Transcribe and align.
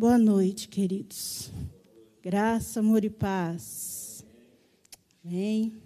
Boa 0.00 0.16
noite, 0.16 0.66
queridos. 0.66 1.52
Graça, 2.22 2.80
amor 2.80 3.04
e 3.04 3.10
paz. 3.10 4.24
Amém. 5.22 5.78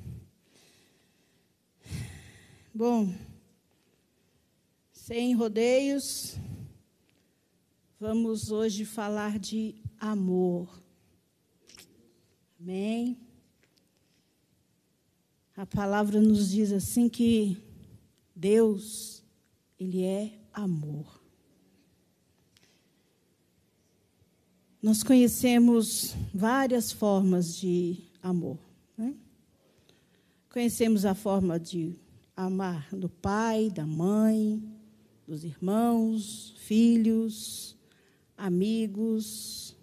Bom, 2.72 3.12
sem 4.92 5.34
rodeios, 5.34 6.36
vamos 7.98 8.52
hoje 8.52 8.84
falar 8.84 9.36
de 9.36 9.82
amor. 9.98 10.80
Amém. 12.60 13.18
A 15.56 15.66
palavra 15.66 16.20
nos 16.20 16.50
diz 16.50 16.70
assim 16.70 17.08
que 17.08 17.60
Deus, 18.32 19.24
ele 19.76 20.04
é 20.04 20.38
amor. 20.52 21.23
Nós 24.84 25.02
conhecemos 25.02 26.14
várias 26.34 26.92
formas 26.92 27.56
de 27.56 27.96
amor. 28.22 28.58
Né? 28.98 29.14
Conhecemos 30.52 31.06
a 31.06 31.14
forma 31.14 31.58
de 31.58 31.94
amar 32.36 32.86
do 32.94 33.08
pai, 33.08 33.70
da 33.70 33.86
mãe, 33.86 34.62
dos 35.26 35.42
irmãos, 35.42 36.54
filhos, 36.58 37.74
amigos. 38.36 39.74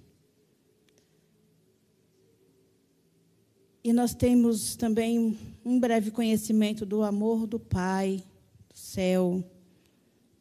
E 3.83 3.91
nós 3.91 4.13
temos 4.13 4.75
também 4.75 5.35
um 5.65 5.79
breve 5.79 6.11
conhecimento 6.11 6.85
do 6.85 7.01
amor 7.01 7.47
do 7.47 7.59
Pai 7.59 8.23
do 8.69 8.77
céu, 8.77 9.43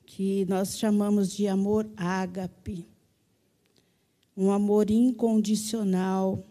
que 0.04 0.44
nós 0.50 0.78
chamamos 0.78 1.32
de 1.32 1.48
amor 1.48 1.88
ágape 1.96 2.89
um 4.36 4.50
amor 4.50 4.90
incondicional 4.90 6.44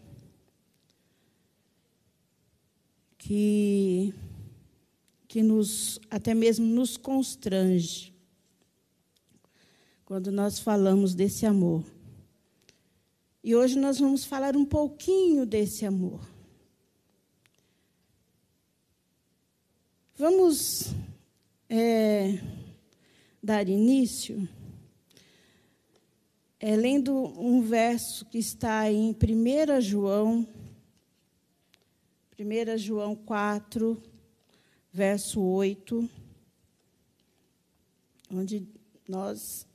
que 3.18 4.14
que 5.26 5.42
nos 5.42 6.00
até 6.10 6.34
mesmo 6.34 6.66
nos 6.66 6.96
constrange 6.96 8.12
quando 10.04 10.32
nós 10.32 10.58
falamos 10.58 11.14
desse 11.14 11.46
amor. 11.46 11.84
E 13.44 13.54
hoje 13.54 13.78
nós 13.78 14.00
vamos 14.00 14.24
falar 14.24 14.56
um 14.56 14.64
pouquinho 14.64 15.46
desse 15.46 15.86
amor. 15.86 16.20
Vamos 20.16 20.92
é, 21.68 22.40
dar 23.40 23.68
início 23.68 24.48
é, 26.62 26.76
lendo 26.76 27.14
um 27.40 27.62
verso 27.62 28.26
que 28.26 28.36
está 28.36 28.92
em 28.92 29.12
1 29.12 29.80
João, 29.80 30.46
1 32.38 32.76
João 32.76 33.16
4, 33.16 34.00
verso 34.92 35.40
8, 35.40 36.06
onde 38.30 38.68
nós, 39.08 39.66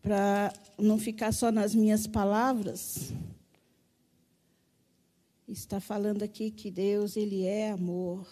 para 0.00 0.54
não 0.78 0.98
ficar 0.98 1.32
só 1.32 1.52
nas 1.52 1.74
minhas 1.74 2.06
palavras, 2.06 3.12
está 5.46 5.78
falando 5.80 6.22
aqui 6.22 6.50
que 6.50 6.70
Deus, 6.70 7.14
Ele 7.14 7.44
é 7.44 7.72
amor. 7.72 8.26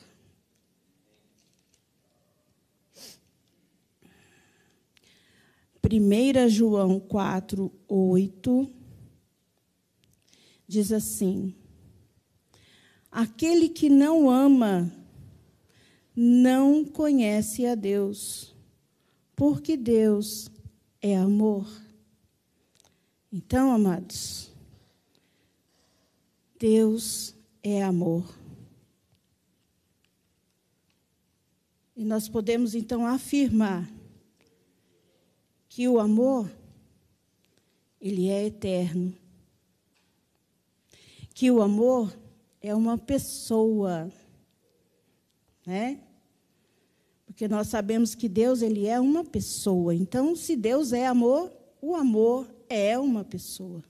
1 5.99 6.49
João 6.49 7.01
4, 7.01 7.73
8, 7.89 8.71
diz 10.69 10.93
assim: 10.93 11.55
Aquele 13.11 13.69
que 13.69 13.89
não 13.89 14.31
ama 14.31 14.93
não 16.15 16.85
conhece 16.85 17.67
a 17.67 17.75
Deus, 17.75 18.55
porque 19.35 19.77
Deus 19.77 20.51
é 21.01 21.17
amor. 21.17 21.67
Então, 23.33 23.73
amados, 23.73 24.53
Deus 26.59 27.35
é 27.63 27.83
amor. 27.83 28.39
E 31.97 32.05
nós 32.05 32.29
podemos 32.29 32.75
então 32.75 33.07
afirmar 33.07 34.00
que 35.71 35.89
o 35.89 36.01
amor 36.01 36.51
ele 38.01 38.29
é 38.29 38.45
eterno. 38.45 39.15
Que 41.33 41.51
o 41.51 41.63
amor 41.63 42.15
é 42.61 42.75
uma 42.75 42.99
pessoa, 42.99 44.13
né? 45.65 46.01
Porque 47.25 47.47
nós 47.47 47.69
sabemos 47.69 48.17
que 48.17 48.29
Deus 48.29 48.63
ele 48.63 48.87
é 48.87 48.99
uma 48.99 49.25
pessoa. 49.25 49.95
Então, 49.95 50.35
se 50.35 50.57
Deus 50.57 50.93
é 50.93 51.07
amor, 51.07 51.53
o 51.81 51.95
amor 51.95 52.53
é 52.69 52.99
uma 52.99 53.25
pessoa. 53.25 53.83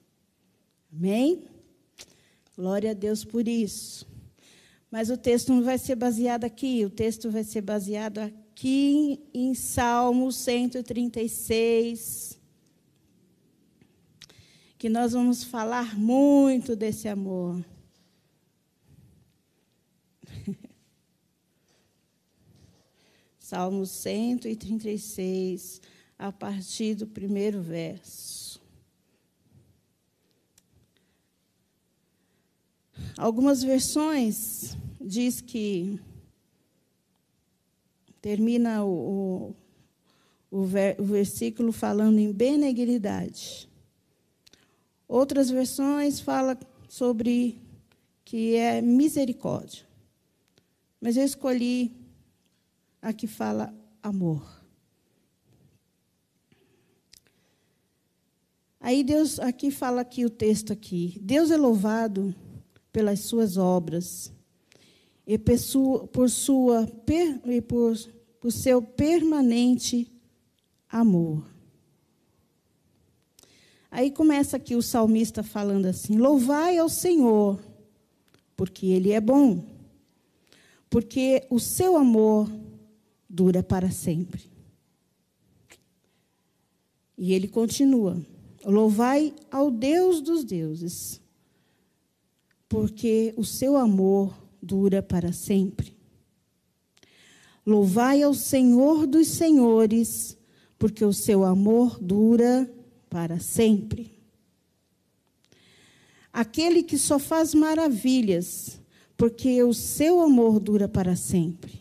Amém? 0.93 1.45
Glória 2.55 2.91
a 2.91 2.95
Deus 2.95 3.25
por 3.25 3.49
isso. 3.49 4.07
Mas 4.91 5.09
o 5.09 5.17
texto 5.17 5.49
não 5.49 5.63
vai 5.63 5.79
ser 5.79 5.95
baseado 5.95 6.45
aqui, 6.45 6.85
o 6.85 6.91
texto 6.91 7.31
vai 7.31 7.43
ser 7.43 7.63
baseado 7.63 8.31
aqui 8.61 9.19
em 9.33 9.55
Salmo 9.55 10.31
136, 10.31 12.39
que 14.77 14.91
nós 14.91 15.15
vamos 15.15 15.43
falar 15.43 15.99
muito 15.99 16.77
desse 16.77 17.09
amor. 17.09 17.65
Salmo 23.41 23.87
136, 23.87 25.81
a 26.19 26.31
partir 26.31 26.97
do 26.97 27.07
primeiro 27.07 27.63
verso. 27.63 28.61
Algumas 33.17 33.63
versões 33.63 34.77
diz 35.01 35.41
que 35.41 35.99
Termina 38.21 38.85
o, 38.85 39.55
o, 40.51 40.61
o 40.61 41.05
versículo 41.05 41.73
falando 41.73 42.19
em 42.19 42.33
benignidade. 42.33 43.69
Outras 45.09 45.51
versões 45.51 46.21
falam 46.21 46.57
sobre 46.89 47.61
que 48.25 48.55
é 48.55 48.81
misericórdia. 48.81 49.85
Mas 51.01 51.17
eu 51.17 51.25
escolhi 51.25 51.97
a 53.01 53.13
que 53.13 53.27
fala 53.27 53.75
amor. 54.03 54.61
Aí 58.79 59.03
Deus 59.05 59.39
aqui 59.39 59.71
fala 59.71 60.01
aqui 60.01 60.25
o 60.25 60.31
texto 60.31 60.73
aqui. 60.73 61.19
Deus 61.21 61.51
é 61.51 61.57
louvado 61.57 62.35
pelas 62.93 63.21
suas 63.21 63.57
obras 63.57 64.33
e 65.33 65.39
por, 65.39 66.29
sua, 66.29 66.89
e 67.47 67.61
por, 67.61 67.97
por 68.41 68.51
seu 68.51 68.83
permanente 68.83 70.11
amor. 70.89 71.47
Aí 73.89 74.11
começa 74.11 74.57
aqui 74.57 74.75
o 74.75 74.83
salmista 74.83 75.45
falando 75.45 75.87
assim: 75.87 76.17
Louvai 76.17 76.79
ao 76.79 76.89
Senhor, 76.89 77.61
porque 78.57 78.87
Ele 78.87 79.13
é 79.13 79.21
bom, 79.21 79.65
porque 80.91 81.47
o 81.49 81.61
seu 81.61 81.97
amor 81.97 82.51
dura 83.29 83.63
para 83.63 83.89
sempre. 83.93 84.51
E 87.17 87.33
ele 87.33 87.47
continua: 87.47 88.21
Louvai 88.65 89.33
ao 89.49 89.71
Deus 89.71 90.21
dos 90.21 90.43
deuses, 90.43 91.21
porque 92.69 93.33
o 93.37 93.45
seu 93.45 93.77
amor 93.77 94.40
dura 94.63 95.03
para 95.03 95.33
sempre. 95.33 95.95
Louvai 97.65 98.23
ao 98.23 98.35
Senhor 98.35 99.07
dos 99.07 99.29
Senhores, 99.29 100.37
porque 100.79 101.05
o 101.05 101.13
seu 101.13 101.45
amor 101.45 101.99
dura 102.01 102.71
para 103.09 103.39
sempre. 103.39 104.19
Aquele 106.33 106.83
que 106.83 106.97
só 106.97 107.19
faz 107.19 107.55
maravilhas, 107.55 108.81
porque 109.17 109.63
o 109.63 109.75
seu 109.75 110.21
amor 110.21 110.61
dura 110.61 110.89
para 110.89 111.17
sempre. 111.17 111.81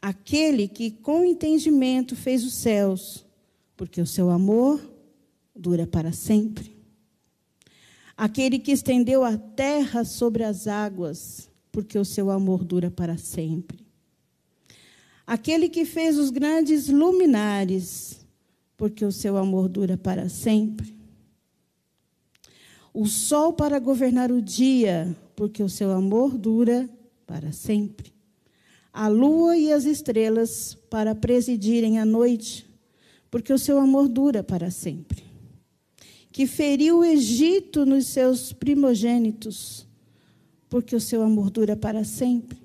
Aquele 0.00 0.66
que 0.66 0.90
com 0.90 1.24
entendimento 1.24 2.16
fez 2.16 2.42
os 2.42 2.54
céus, 2.54 3.24
porque 3.76 4.00
o 4.00 4.06
seu 4.06 4.30
amor 4.30 4.80
dura 5.54 5.86
para 5.86 6.10
sempre. 6.10 6.74
Aquele 8.16 8.58
que 8.58 8.72
estendeu 8.72 9.22
a 9.22 9.36
terra 9.36 10.04
sobre 10.04 10.42
as 10.42 10.66
águas, 10.66 11.49
porque 11.72 11.98
o 11.98 12.04
seu 12.04 12.30
amor 12.30 12.64
dura 12.64 12.90
para 12.90 13.16
sempre. 13.16 13.86
Aquele 15.26 15.68
que 15.68 15.84
fez 15.84 16.18
os 16.18 16.30
grandes 16.30 16.88
luminares, 16.88 18.26
porque 18.76 19.04
o 19.04 19.12
seu 19.12 19.36
amor 19.36 19.68
dura 19.68 19.96
para 19.96 20.28
sempre. 20.28 20.98
o 22.92 23.06
sol 23.06 23.52
para 23.52 23.78
governar 23.78 24.32
o 24.32 24.42
dia, 24.42 25.16
porque 25.36 25.62
o 25.62 25.68
seu 25.68 25.92
amor 25.92 26.36
dura 26.36 26.88
para 27.26 27.52
sempre. 27.52 28.12
A 28.92 29.06
lua 29.06 29.56
e 29.56 29.72
as 29.72 29.84
estrelas 29.84 30.76
para 30.90 31.14
presidirem 31.14 32.00
a 32.00 32.04
noite, 32.04 32.66
porque 33.30 33.52
o 33.52 33.58
seu 33.58 33.78
amor 33.78 34.08
dura 34.08 34.42
para 34.42 34.70
sempre. 34.70 35.22
Que 36.32 36.46
feriu 36.46 36.98
o 36.98 37.04
Egito 37.04 37.86
nos 37.86 38.06
seus 38.06 38.52
primogênitos, 38.52 39.86
porque 40.70 40.94
o 40.94 41.00
seu 41.00 41.20
amor 41.20 41.50
dura 41.50 41.76
para 41.76 42.04
sempre. 42.04 42.56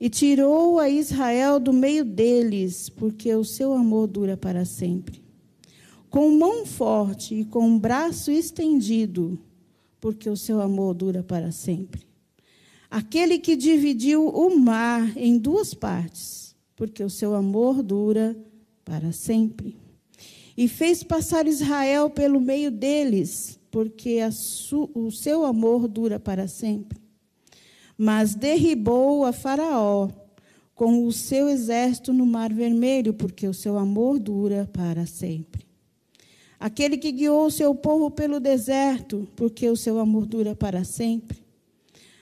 E 0.00 0.08
tirou 0.08 0.78
a 0.78 0.88
Israel 0.88 1.60
do 1.60 1.72
meio 1.72 2.04
deles, 2.04 2.88
porque 2.88 3.32
o 3.34 3.44
seu 3.44 3.74
amor 3.74 4.06
dura 4.06 4.36
para 4.36 4.64
sempre. 4.64 5.22
Com 6.08 6.30
mão 6.30 6.64
forte 6.64 7.34
e 7.34 7.44
com 7.44 7.78
braço 7.78 8.30
estendido, 8.30 9.38
porque 10.00 10.30
o 10.30 10.36
seu 10.36 10.60
amor 10.62 10.94
dura 10.94 11.22
para 11.22 11.52
sempre. 11.52 12.06
Aquele 12.90 13.38
que 13.38 13.54
dividiu 13.54 14.26
o 14.26 14.58
mar 14.58 15.12
em 15.14 15.36
duas 15.36 15.74
partes, 15.74 16.56
porque 16.74 17.04
o 17.04 17.10
seu 17.10 17.34
amor 17.34 17.82
dura 17.82 18.34
para 18.82 19.12
sempre. 19.12 19.76
E 20.56 20.66
fez 20.68 21.02
passar 21.02 21.46
Israel 21.46 22.08
pelo 22.08 22.40
meio 22.40 22.70
deles, 22.70 23.57
porque 23.70 24.20
o 24.94 25.10
seu 25.10 25.44
amor 25.44 25.88
dura 25.88 26.18
para 26.18 26.48
sempre. 26.48 26.98
Mas 27.96 28.34
derribou 28.34 29.24
a 29.24 29.32
Faraó 29.32 30.08
com 30.74 31.04
o 31.06 31.12
seu 31.12 31.48
exército 31.48 32.12
no 32.12 32.24
Mar 32.24 32.52
Vermelho, 32.52 33.12
porque 33.12 33.48
o 33.48 33.54
seu 33.54 33.76
amor 33.76 34.18
dura 34.18 34.68
para 34.72 35.06
sempre. 35.06 35.66
Aquele 36.60 36.96
que 36.96 37.12
guiou 37.12 37.46
o 37.46 37.50
seu 37.50 37.74
povo 37.74 38.10
pelo 38.10 38.38
deserto, 38.38 39.28
porque 39.34 39.68
o 39.68 39.76
seu 39.76 39.98
amor 39.98 40.26
dura 40.26 40.54
para 40.54 40.84
sempre 40.84 41.48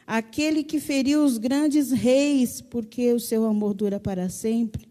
aquele 0.06 0.62
que 0.62 0.78
feriu 0.78 1.24
os 1.24 1.36
grandes 1.36 1.90
reis, 1.90 2.60
porque 2.60 3.12
o 3.12 3.18
seu 3.18 3.44
amor 3.44 3.74
dura 3.74 3.98
para 3.98 4.28
sempre. 4.28 4.86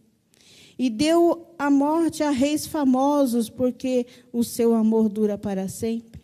E 0.77 0.89
deu 0.89 1.47
a 1.57 1.69
morte 1.69 2.21
a 2.21 2.31
reis 2.31 2.67
famosos, 2.67 3.49
porque 3.49 4.05
o 4.33 4.43
seu 4.43 4.75
amor 4.75 5.07
dura 5.07 5.37
para 5.37 5.69
sempre. 5.69 6.14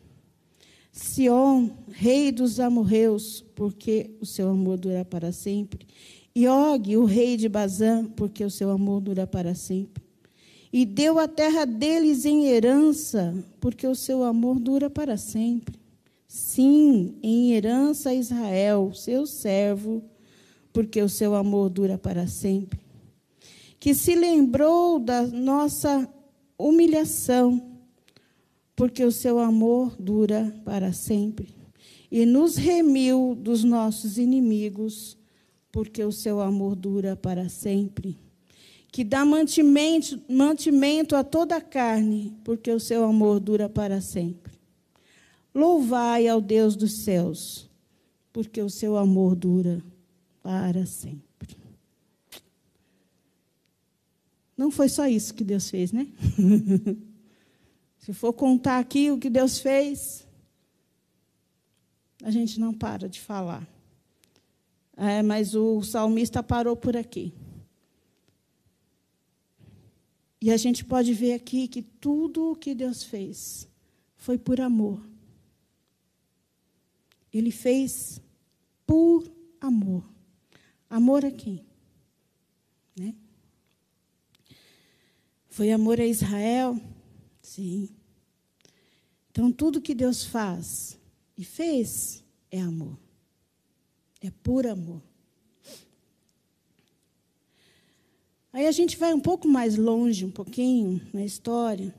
Sion, 0.91 1.69
rei 1.89 2.31
dos 2.31 2.59
amorreus, 2.59 3.43
porque 3.55 4.11
o 4.19 4.25
seu 4.25 4.49
amor 4.49 4.77
dura 4.77 5.05
para 5.05 5.31
sempre. 5.31 5.87
E 6.35 6.47
Og, 6.47 6.97
o 6.97 7.05
rei 7.05 7.37
de 7.37 7.47
Bazã, 7.47 8.05
porque 8.05 8.43
o 8.43 8.49
seu 8.49 8.69
amor 8.69 9.01
dura 9.01 9.25
para 9.25 9.55
sempre. 9.55 10.03
E 10.71 10.85
deu 10.85 11.19
a 11.19 11.27
terra 11.27 11.65
deles 11.65 12.25
em 12.25 12.45
herança, 12.45 13.33
porque 13.59 13.85
o 13.85 13.95
seu 13.95 14.23
amor 14.23 14.59
dura 14.59 14.89
para 14.89 15.17
sempre. 15.17 15.79
Sim, 16.27 17.15
em 17.21 17.53
herança 17.53 18.09
a 18.09 18.15
Israel, 18.15 18.93
seu 18.93 19.25
servo, 19.25 20.01
porque 20.71 21.01
o 21.01 21.09
seu 21.09 21.35
amor 21.35 21.69
dura 21.69 21.97
para 21.97 22.27
sempre. 22.27 22.79
Que 23.79 23.93
se 23.93 24.15
lembrou 24.15 24.99
da 24.99 25.23
nossa 25.23 26.07
humilhação, 26.57 27.70
porque 28.75 29.03
o 29.03 29.11
seu 29.11 29.39
amor 29.39 29.95
dura 29.99 30.55
para 30.65 30.93
sempre. 30.93 31.53
E 32.11 32.25
nos 32.25 32.55
remiu 32.55 33.35
dos 33.39 33.63
nossos 33.63 34.17
inimigos, 34.17 35.17
porque 35.71 36.03
o 36.03 36.11
seu 36.11 36.41
amor 36.41 36.75
dura 36.75 37.15
para 37.15 37.47
sempre. 37.49 38.17
Que 38.91 39.03
dá 39.03 39.23
mantimento, 39.23 40.19
mantimento 40.27 41.15
a 41.15 41.23
toda 41.23 41.55
a 41.55 41.61
carne, 41.61 42.35
porque 42.43 42.69
o 42.71 42.79
seu 42.79 43.05
amor 43.05 43.39
dura 43.39 43.69
para 43.69 44.01
sempre 44.01 44.51
Louvai 45.53 46.27
ao 46.27 46.39
Deus 46.39 46.75
dos 46.77 46.93
céus, 46.93 47.69
porque 48.31 48.61
o 48.61 48.69
seu 48.69 48.95
amor 48.95 49.35
dura 49.35 49.83
para 50.41 50.85
sempre. 50.85 51.57
Não 54.55 54.71
foi 54.71 54.87
só 54.87 55.07
isso 55.07 55.33
que 55.33 55.43
Deus 55.43 55.69
fez, 55.69 55.91
né? 55.91 56.07
Se 58.01 58.13
for 58.13 58.33
contar 58.33 58.79
aqui 58.79 59.11
o 59.11 59.19
que 59.19 59.29
Deus 59.29 59.59
fez, 59.59 60.27
a 62.23 62.31
gente 62.31 62.59
não 62.59 62.73
para 62.73 63.07
de 63.07 63.21
falar. 63.21 63.67
É, 64.97 65.21
mas 65.21 65.53
o 65.53 65.83
salmista 65.83 66.41
parou 66.41 66.75
por 66.75 66.97
aqui. 66.97 67.31
E 70.41 70.49
a 70.51 70.57
gente 70.57 70.83
pode 70.83 71.13
ver 71.13 71.33
aqui 71.33 71.67
que 71.67 71.83
tudo 71.83 72.51
o 72.51 72.55
que 72.55 72.73
Deus 72.73 73.03
fez 73.03 73.67
foi 74.15 74.35
por 74.35 74.59
amor. 74.59 75.07
Ele 77.31 77.51
fez 77.51 78.19
por 78.87 79.31
amor. 79.59 80.03
Amor 80.89 81.23
a 81.23 81.31
quem? 81.31 81.63
Né? 82.97 83.13
Foi 85.49 85.71
amor 85.71 86.01
a 86.01 86.05
Israel? 86.05 86.81
Sim. 87.51 87.89
Então, 89.29 89.51
tudo 89.51 89.81
que 89.81 89.93
Deus 89.93 90.23
faz 90.23 90.97
e 91.37 91.43
fez 91.43 92.23
é 92.49 92.61
amor. 92.61 92.97
É 94.21 94.31
por 94.41 94.65
amor. 94.65 95.01
Aí 98.53 98.65
a 98.65 98.71
gente 98.71 98.95
vai 98.95 99.13
um 99.13 99.19
pouco 99.19 99.49
mais 99.49 99.75
longe, 99.75 100.23
um 100.23 100.31
pouquinho, 100.31 101.05
na 101.13 101.25
história, 101.25 101.93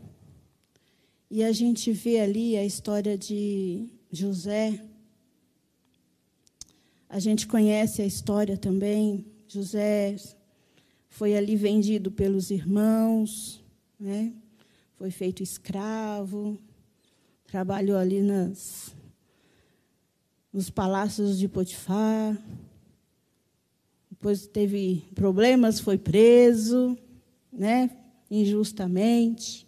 e 1.31 1.43
a 1.44 1.52
gente 1.52 1.93
vê 1.93 2.20
ali 2.20 2.56
a 2.56 2.64
história 2.64 3.19
de 3.19 3.90
José. 4.10 4.82
A 7.10 7.19
gente 7.19 7.46
conhece 7.46 8.00
a 8.00 8.06
história 8.06 8.56
também. 8.56 9.26
José 9.46 10.16
foi 11.10 11.37
ali 11.37 11.56
vendido 11.56 12.10
pelos 12.10 12.50
irmãos, 12.50 13.62
né? 14.00 14.32
Foi 15.02 15.10
feito 15.10 15.43
escravo, 15.43 16.56
trabalhou 17.44 17.96
ali 17.96 18.22
nas, 18.22 18.94
nos 20.52 20.70
palácios 20.70 21.40
de 21.40 21.49
Potifar. 21.49 22.40
Depois 24.08 24.46
teve 24.46 25.04
problemas, 25.12 25.81
foi 25.81 25.99
preso, 25.99 26.96
né? 27.52 27.90
injustamente. 28.31 29.66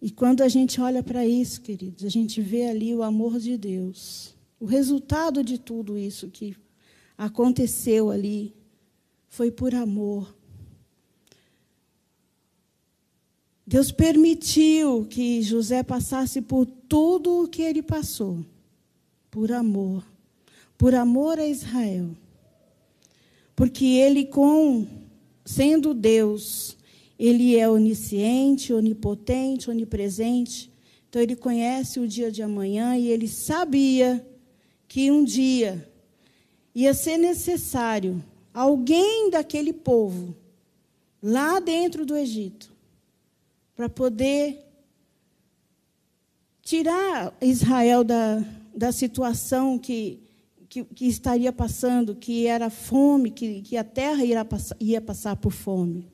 E 0.00 0.10
quando 0.10 0.40
a 0.40 0.48
gente 0.48 0.80
olha 0.80 1.02
para 1.02 1.26
isso, 1.26 1.60
queridos, 1.60 2.06
a 2.06 2.08
gente 2.08 2.40
vê 2.40 2.64
ali 2.64 2.94
o 2.94 3.02
amor 3.02 3.38
de 3.38 3.58
Deus. 3.58 4.34
O 4.58 4.64
resultado 4.64 5.44
de 5.44 5.58
tudo 5.58 5.98
isso 5.98 6.30
que 6.30 6.56
aconteceu 7.18 8.10
ali 8.10 8.56
foi 9.28 9.50
por 9.50 9.74
amor. 9.74 10.39
Deus 13.70 13.92
permitiu 13.92 15.06
que 15.08 15.40
José 15.42 15.84
passasse 15.84 16.42
por 16.42 16.66
tudo 16.66 17.44
o 17.44 17.46
que 17.46 17.62
ele 17.62 17.80
passou, 17.80 18.44
por 19.30 19.52
amor, 19.52 20.04
por 20.76 20.92
amor 20.92 21.38
a 21.38 21.46
Israel. 21.46 22.10
Porque 23.54 23.84
ele, 23.84 24.24
com 24.24 24.84
sendo 25.44 25.94
Deus, 25.94 26.76
ele 27.16 27.56
é 27.56 27.70
onisciente, 27.70 28.72
onipotente, 28.72 29.70
onipresente. 29.70 30.68
Então, 31.08 31.22
ele 31.22 31.36
conhece 31.36 32.00
o 32.00 32.08
dia 32.08 32.28
de 32.28 32.42
amanhã 32.42 32.96
e 32.96 33.06
ele 33.06 33.28
sabia 33.28 34.26
que 34.88 35.12
um 35.12 35.22
dia 35.22 35.88
ia 36.74 36.92
ser 36.92 37.18
necessário 37.18 38.20
alguém 38.52 39.30
daquele 39.30 39.72
povo, 39.72 40.34
lá 41.22 41.60
dentro 41.60 42.04
do 42.04 42.16
Egito, 42.16 42.69
para 43.80 43.88
poder 43.88 44.62
tirar 46.60 47.34
Israel 47.40 48.04
da, 48.04 48.44
da 48.76 48.92
situação 48.92 49.78
que, 49.78 50.20
que, 50.68 50.84
que, 50.84 51.06
estaria 51.06 51.50
passando, 51.50 52.14
que 52.14 52.46
era 52.46 52.68
fome, 52.68 53.30
que, 53.30 53.62
que 53.62 53.78
a 53.78 53.82
terra 53.82 54.22
ia 54.22 54.44
passar, 54.44 54.76
ia 54.78 55.00
passar 55.00 55.34
por 55.36 55.52
fome. 55.52 56.12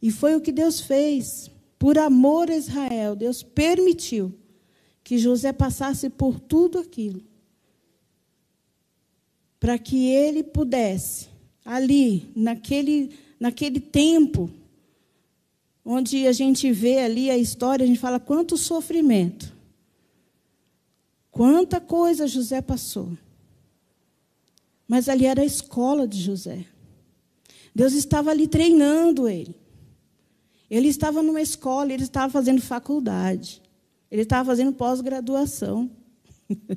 E 0.00 0.12
foi 0.12 0.36
o 0.36 0.40
que 0.40 0.52
Deus 0.52 0.80
fez. 0.80 1.50
Por 1.76 1.98
amor 1.98 2.48
a 2.48 2.56
Israel, 2.56 3.16
Deus 3.16 3.42
permitiu 3.42 4.32
que 5.02 5.18
José 5.18 5.52
passasse 5.52 6.08
por 6.08 6.38
tudo 6.38 6.78
aquilo. 6.78 7.20
Para 9.58 9.76
que 9.76 10.06
ele 10.06 10.44
pudesse, 10.44 11.26
ali, 11.64 12.30
naquele, 12.36 13.10
naquele 13.40 13.80
tempo, 13.80 14.48
onde 15.90 16.26
a 16.26 16.32
gente 16.32 16.70
vê 16.70 16.98
ali 16.98 17.30
a 17.30 17.38
história, 17.38 17.82
a 17.82 17.86
gente 17.86 17.98
fala 17.98 18.20
quanto 18.20 18.58
sofrimento, 18.58 19.56
quanta 21.30 21.80
coisa 21.80 22.26
José 22.26 22.60
passou. 22.60 23.16
Mas 24.86 25.08
ali 25.08 25.24
era 25.24 25.40
a 25.40 25.46
escola 25.46 26.06
de 26.06 26.20
José. 26.20 26.66
Deus 27.74 27.94
estava 27.94 28.30
ali 28.30 28.46
treinando 28.46 29.26
ele. 29.26 29.56
Ele 30.68 30.88
estava 30.88 31.22
numa 31.22 31.40
escola, 31.40 31.90
ele 31.90 32.02
estava 32.02 32.30
fazendo 32.30 32.60
faculdade, 32.60 33.62
ele 34.10 34.22
estava 34.22 34.44
fazendo 34.50 34.74
pós-graduação. 34.74 35.90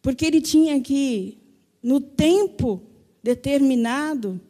Porque 0.00 0.24
ele 0.24 0.40
tinha 0.40 0.80
que, 0.80 1.36
no 1.82 2.00
tempo 2.00 2.80
determinado, 3.22 4.40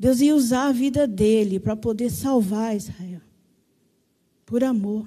Deus 0.00 0.22
ia 0.22 0.34
usar 0.34 0.68
a 0.68 0.72
vida 0.72 1.06
dele 1.06 1.60
para 1.60 1.76
poder 1.76 2.08
salvar 2.08 2.74
Israel. 2.74 3.20
Por 4.46 4.64
amor. 4.64 5.06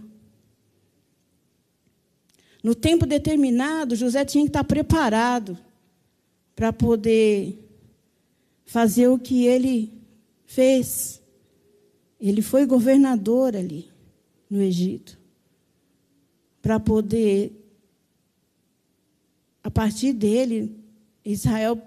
No 2.61 2.75
tempo 2.75 3.07
determinado, 3.07 3.95
José 3.95 4.23
tinha 4.23 4.43
que 4.43 4.49
estar 4.49 4.63
preparado 4.63 5.57
para 6.55 6.71
poder 6.71 7.57
fazer 8.65 9.07
o 9.07 9.17
que 9.17 9.47
ele 9.47 9.91
fez. 10.45 11.19
Ele 12.21 12.43
foi 12.43 12.63
governador 12.67 13.55
ali 13.55 13.89
no 14.47 14.61
Egito, 14.61 15.17
para 16.61 16.79
poder, 16.79 17.51
a 19.63 19.71
partir 19.71 20.13
dele, 20.13 20.77
Israel 21.25 21.81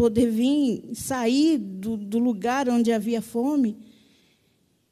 poder 0.00 0.30
vir, 0.30 0.94
sair 0.94 1.58
do, 1.58 1.94
do 1.94 2.18
lugar 2.18 2.70
onde 2.70 2.90
havia 2.90 3.20
fome 3.20 3.76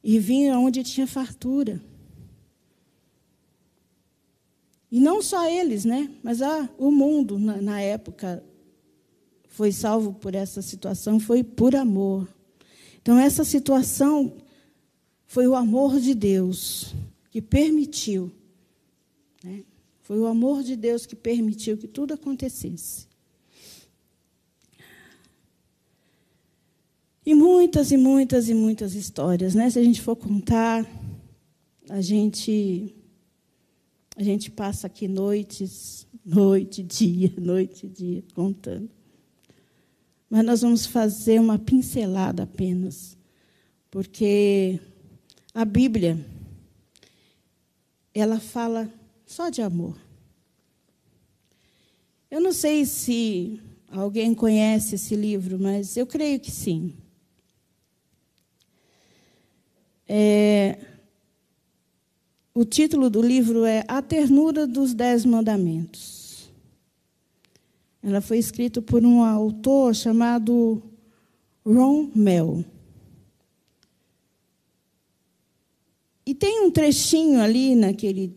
e 0.03 0.19
vir 0.19 0.51
onde 0.51 0.83
tinha 0.83 1.07
fartura. 1.07 1.81
E 4.91 4.99
não 4.99 5.19
só 5.19 5.49
eles, 5.49 5.83
né? 5.83 6.11
mas 6.21 6.43
ah, 6.43 6.69
o 6.77 6.91
mundo, 6.91 7.39
na, 7.39 7.59
na 7.59 7.81
época, 7.81 8.43
foi 9.47 9.71
salvo 9.71 10.13
por 10.13 10.35
essa 10.35 10.61
situação, 10.61 11.19
foi 11.19 11.43
por 11.43 11.75
amor. 11.75 12.27
Então, 13.01 13.17
essa 13.17 13.43
situação 13.43 14.37
foi 15.25 15.47
o 15.47 15.55
amor 15.55 15.99
de 15.99 16.13
Deus 16.13 16.93
que 17.31 17.41
permitiu. 17.41 18.31
Né? 19.43 19.63
Foi 20.03 20.19
o 20.19 20.27
amor 20.27 20.61
de 20.61 20.75
Deus 20.75 21.07
que 21.07 21.15
permitiu 21.15 21.79
que 21.79 21.87
tudo 21.87 22.13
acontecesse. 22.13 23.08
E 27.25 27.35
muitas 27.35 27.91
e 27.91 27.97
muitas 27.97 28.49
e 28.49 28.53
muitas 28.53 28.95
histórias, 28.95 29.53
né? 29.53 29.69
Se 29.69 29.77
a 29.77 29.83
gente 29.83 30.01
for 30.01 30.15
contar, 30.15 30.85
a 31.89 32.01
gente 32.01 32.95
a 34.15 34.23
gente 34.23 34.51
passa 34.51 34.87
aqui 34.87 35.07
noites, 35.07 36.05
noite, 36.25 36.83
dia, 36.83 37.33
noite, 37.37 37.87
dia, 37.87 38.23
contando. 38.33 38.89
Mas 40.29 40.45
nós 40.45 40.61
vamos 40.61 40.85
fazer 40.85 41.39
uma 41.39 41.57
pincelada 41.57 42.43
apenas, 42.43 43.17
porque 43.89 44.79
a 45.53 45.65
Bíblia, 45.65 46.23
ela 48.13 48.39
fala 48.39 48.91
só 49.25 49.49
de 49.49 49.61
amor. 49.61 49.97
Eu 52.29 52.39
não 52.39 52.51
sei 52.51 52.85
se 52.85 53.59
alguém 53.87 54.35
conhece 54.35 54.95
esse 54.95 55.15
livro, 55.15 55.57
mas 55.57 55.97
eu 55.97 56.05
creio 56.05 56.39
que 56.39 56.51
sim. 56.51 56.93
É, 60.11 60.79
o 62.51 62.65
título 62.65 63.11
do 63.11 63.21
livro 63.21 63.63
é 63.63 63.83
A 63.87 64.01
Ternura 64.01 64.65
dos 64.65 64.95
Dez 64.95 65.23
Mandamentos. 65.23 66.49
Ela 68.01 68.19
foi 68.19 68.39
escrita 68.39 68.81
por 68.81 69.05
um 69.05 69.23
autor 69.23 69.93
chamado 69.93 70.81
Ron 71.63 72.09
Mel. 72.15 72.65
E 76.25 76.33
tem 76.33 76.65
um 76.65 76.71
trechinho 76.71 77.39
ali 77.39 77.75
naquele, 77.75 78.35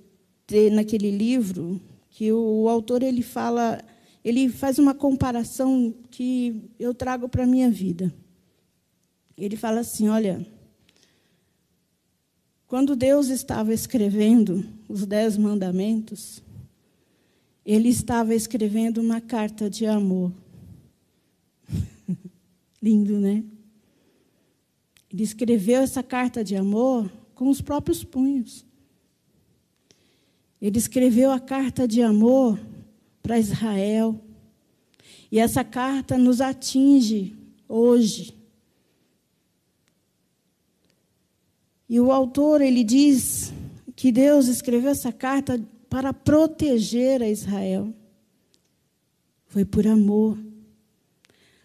naquele 0.73 1.11
livro 1.11 1.81
que 2.11 2.31
o, 2.31 2.69
autor 2.69 3.03
ele 3.03 3.23
fala, 3.23 3.83
ele 4.23 4.51
faz 4.51 4.79
uma 4.79 4.95
comparação 4.95 5.95
que 6.11 6.71
eu 6.79 6.93
trago 6.93 7.29
para 7.29 7.45
a 7.45 7.47
minha 7.47 7.71
vida. 7.71 8.13
Ele 9.37 9.57
fala 9.57 9.81
assim: 9.81 10.09
olha, 10.09 10.47
quando 12.73 12.97
Deus 12.97 13.29
estava 13.29 13.75
escrevendo 13.75 14.65
os 14.89 15.05
Dez 15.05 15.37
Mandamentos, 15.37 16.43
Ele 17.67 17.91
estava 17.91 18.35
escrevendo 18.35 18.97
uma 18.99 19.21
carta 19.21 19.69
de 19.69 19.85
amor. 19.85 20.33
Lindo, 22.83 23.21
né? 23.21 23.45
Ele 25.13 25.23
escreveu 25.23 25.83
essa 25.83 26.03
carta 26.03 26.43
de 26.43 26.57
amor 26.57 27.13
com 27.35 27.51
os 27.51 27.61
próprios 27.61 28.03
punhos. 28.03 28.65
Ele 30.59 30.79
escreveu 30.79 31.31
a 31.31 31.39
carta 31.39 31.87
de 31.87 32.01
amor 32.01 32.59
para 33.23 33.39
Israel. 33.39 34.19
E 35.31 35.39
essa 35.39 35.63
carta 35.63 36.17
nos 36.17 36.41
atinge 36.41 37.37
hoje. 37.69 38.35
E 41.93 42.01
o 42.01 42.11
autor 42.11 42.63
ele 42.63 42.83
diz 42.83 43.53
que 43.95 44.11
Deus 44.11 44.47
escreveu 44.47 44.89
essa 44.89 45.13
carta 45.13 45.63
para 45.91 46.11
proteger 46.15 47.21
a 47.21 47.29
Israel. 47.29 47.93
Foi 49.45 49.63
por 49.63 49.87
amor. 49.87 50.39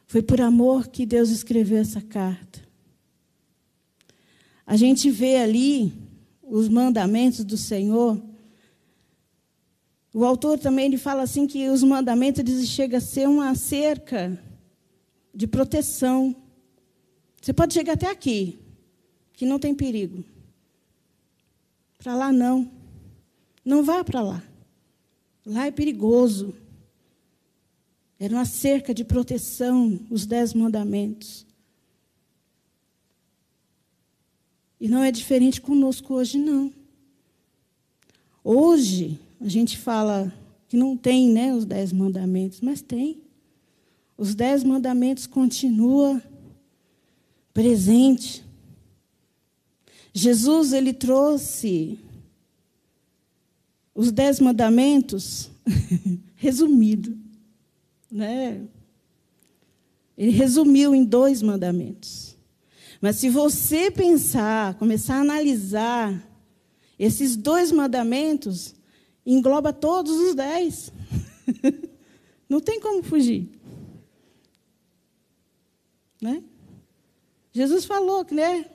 Foi 0.06 0.22
por 0.22 0.42
amor 0.42 0.90
que 0.90 1.06
Deus 1.06 1.30
escreveu 1.30 1.78
essa 1.78 2.02
carta. 2.02 2.60
A 4.66 4.76
gente 4.76 5.10
vê 5.10 5.38
ali 5.38 5.94
os 6.44 6.68
mandamentos 6.68 7.46
do 7.46 7.56
Senhor. 7.56 8.22
O 10.14 10.26
autor 10.26 10.60
também 10.60 10.88
ele 10.88 10.98
fala 10.98 11.22
assim 11.22 11.48
que 11.48 11.70
os 11.70 11.84
mandamentos 11.84 12.42
eles 12.42 12.68
chegam 12.68 12.98
a 12.98 13.02
ser 13.02 13.30
uma 13.30 13.56
cerca 13.56 14.38
de 15.34 15.48
proteção. 15.48 16.36
Você 17.42 17.54
pode 17.54 17.74
chegar 17.74 17.94
até 17.94 18.12
aqui, 18.12 18.60
que 19.38 19.46
não 19.46 19.60
tem 19.60 19.74
perigo. 19.74 20.26
Para 22.00 22.16
lá 22.16 22.34
não. 22.34 22.70
Não 23.64 23.84
vá 23.84 24.04
para 24.04 24.20
lá. 24.20 24.44
Lá 25.46 25.68
é 25.68 25.72
perigoso. 25.72 26.56
Era 28.20 28.34
uma 28.34 28.46
cerca 28.46 28.96
de 28.96 29.06
proteção, 29.06 30.00
os 30.10 30.26
dez 30.26 30.56
mandamentos. 30.56 31.46
E 34.82 34.88
não 34.88 35.04
é 35.04 35.12
diferente 35.12 35.62
conosco 35.62 36.16
hoje, 36.16 36.40
não. 36.40 36.74
Hoje, 38.44 39.20
a 39.40 39.48
gente 39.48 39.78
fala 39.78 40.34
que 40.68 40.76
não 40.76 40.98
tem 40.98 41.30
né, 41.30 41.54
os 41.54 41.64
dez 41.64 41.94
mandamentos, 41.94 42.60
mas 42.60 42.82
tem. 42.82 43.22
Os 44.18 44.34
dez 44.34 44.64
mandamentos 44.64 45.28
continuam 45.28 46.20
presentes. 47.54 48.47
Jesus 50.18 50.74
ele 50.74 50.94
trouxe 50.94 52.00
os 53.94 54.12
dez 54.12 54.40
mandamentos 54.40 55.52
resumido, 56.36 57.16
né? 58.12 58.66
Ele 60.18 60.32
resumiu 60.32 60.96
em 60.96 61.06
dois 61.06 61.44
mandamentos. 61.44 62.36
Mas 63.00 63.18
se 63.18 63.30
você 63.30 63.92
pensar, 63.92 64.74
começar 64.80 65.18
a 65.18 65.22
analisar 65.22 66.28
esses 66.98 67.36
dois 67.36 67.72
mandamentos, 67.72 68.74
engloba 69.24 69.72
todos 69.72 70.14
os 70.14 70.34
dez. 70.34 70.92
Não 72.50 72.60
tem 72.60 72.80
como 72.80 73.04
fugir. 73.04 73.48
Né? 76.20 76.42
Jesus 77.54 77.86
falou 77.86 78.26
que 78.26 78.34
né, 78.34 78.66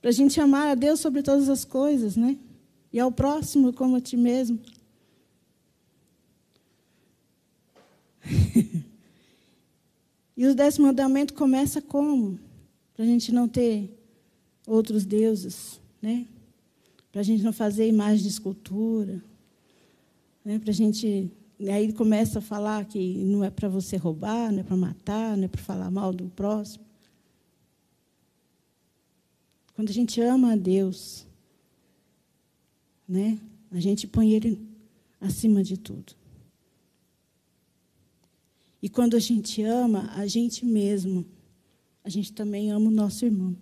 para 0.00 0.10
a 0.10 0.12
gente 0.12 0.40
amar 0.40 0.68
a 0.68 0.74
Deus 0.74 1.00
sobre 1.00 1.22
todas 1.22 1.48
as 1.48 1.64
coisas, 1.64 2.16
né? 2.16 2.38
E 2.92 2.98
ao 2.98 3.12
próximo 3.12 3.72
como 3.72 3.96
a 3.96 4.00
ti 4.00 4.16
mesmo. 4.16 4.58
e 10.36 10.46
o 10.46 10.54
décimo 10.54 10.86
mandamento 10.86 11.34
começa 11.34 11.82
como? 11.82 12.38
Para 12.94 13.04
a 13.04 13.06
gente 13.06 13.32
não 13.32 13.48
ter 13.48 13.96
outros 14.66 15.04
deuses, 15.04 15.80
né? 16.00 16.26
Para 17.12 17.20
a 17.20 17.24
gente 17.24 17.42
não 17.42 17.52
fazer 17.52 17.86
imagem 17.88 18.22
de 18.22 18.28
escultura, 18.28 19.22
né? 20.44 20.58
Para 20.58 20.70
a 20.70 20.74
gente 20.74 21.30
aí 21.68 21.92
começa 21.92 22.38
a 22.38 22.42
falar 22.42 22.86
que 22.86 23.22
não 23.24 23.44
é 23.44 23.50
para 23.50 23.68
você 23.68 23.98
roubar, 23.98 24.50
não 24.50 24.60
é 24.60 24.62
para 24.62 24.76
matar, 24.76 25.36
não 25.36 25.44
é 25.44 25.48
para 25.48 25.60
falar 25.60 25.90
mal 25.90 26.12
do 26.12 26.28
próximo. 26.30 26.89
Quando 29.80 29.88
a 29.88 29.94
gente 29.94 30.20
ama 30.20 30.52
a 30.52 30.56
Deus, 30.56 31.26
né? 33.08 33.40
A 33.70 33.80
gente 33.80 34.06
põe 34.06 34.30
Ele 34.30 34.60
acima 35.18 35.64
de 35.64 35.78
tudo. 35.78 36.12
E 38.82 38.90
quando 38.90 39.16
a 39.16 39.18
gente 39.18 39.62
ama 39.62 40.12
a 40.14 40.26
gente 40.26 40.66
mesmo, 40.66 41.24
a 42.04 42.10
gente 42.10 42.30
também 42.30 42.70
ama 42.70 42.88
o 42.88 42.90
nosso 42.90 43.24
irmão. 43.24 43.56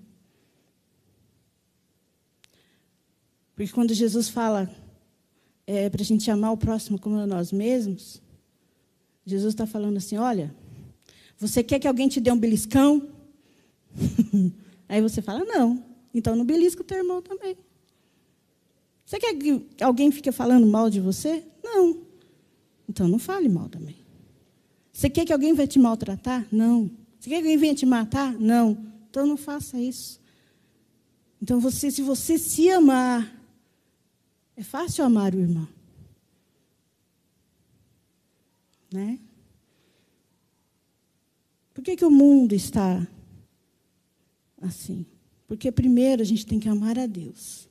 Porque 3.55 3.71
quando 3.71 3.95
Jesus 3.95 4.29
fala 4.29 4.69
é, 5.69 5.89
para 5.89 6.03
a 6.03 6.05
gente 6.05 6.29
amar 6.33 6.53
o 6.53 6.59
próximo 6.59 6.99
como 6.99 7.15
a 7.15 7.29
nós 7.29 7.53
mesmos, 7.53 8.21
Jesus 9.25 9.55
está 9.55 9.69
falando 9.69 9.99
assim: 9.99 10.17
olha, 10.17 10.53
você 11.37 11.63
quer 11.63 11.79
que 11.79 11.87
alguém 11.87 12.09
te 12.09 12.21
dê 12.21 12.33
um 12.33 12.41
beliscão? 12.41 13.09
Aí 14.89 15.01
você 15.01 15.23
fala: 15.23 15.45
não, 15.45 15.87
então 16.13 16.35
não 16.35 16.45
belisca 16.45 16.83
o 16.83 16.85
teu 16.85 16.99
irmão 16.99 17.23
também. 17.23 17.57
Você 19.05 19.19
quer 19.19 19.35
que 19.35 19.67
alguém 19.83 20.11
fique 20.11 20.31
falando 20.31 20.67
mal 20.67 20.91
de 20.91 21.01
você? 21.01 21.45
Não. 21.65 22.03
Então 22.89 23.09
não 23.09 23.19
fale 23.19 23.49
mal 23.49 23.69
também. 23.69 23.97
Você 24.93 25.09
quer 25.09 25.25
que 25.25 25.33
alguém 25.33 25.55
vai 25.55 25.67
te 25.67 25.79
maltratar? 25.79 26.47
Não. 26.53 26.91
Você 27.19 27.31
quer 27.31 27.37
que 27.37 27.47
alguém 27.47 27.57
venha 27.57 27.75
te 27.75 27.87
matar? 27.87 28.33
Não. 28.39 28.77
Então 29.09 29.27
não 29.27 29.37
faça 29.37 29.81
isso. 29.81 30.21
Então 31.41 31.61
você, 31.61 31.91
se 31.91 32.03
você 32.03 32.37
se 32.37 32.69
amar, 32.69 33.33
é 34.57 34.63
fácil 34.63 35.05
amar 35.05 35.35
o 35.35 35.39
irmão. 35.39 35.69
Né? 38.93 39.19
Por 41.73 41.83
que, 41.85 41.95
que 41.95 42.05
o 42.05 42.11
mundo 42.11 42.55
está 42.55 43.07
assim? 44.61 45.07
Porque 45.49 45.73
primeiro 45.73 46.21
a 46.21 46.25
gente 46.25 46.47
tem 46.47 46.61
que 46.61 46.69
amar 46.69 46.99
a 46.99 47.07
Deus. 47.07 47.67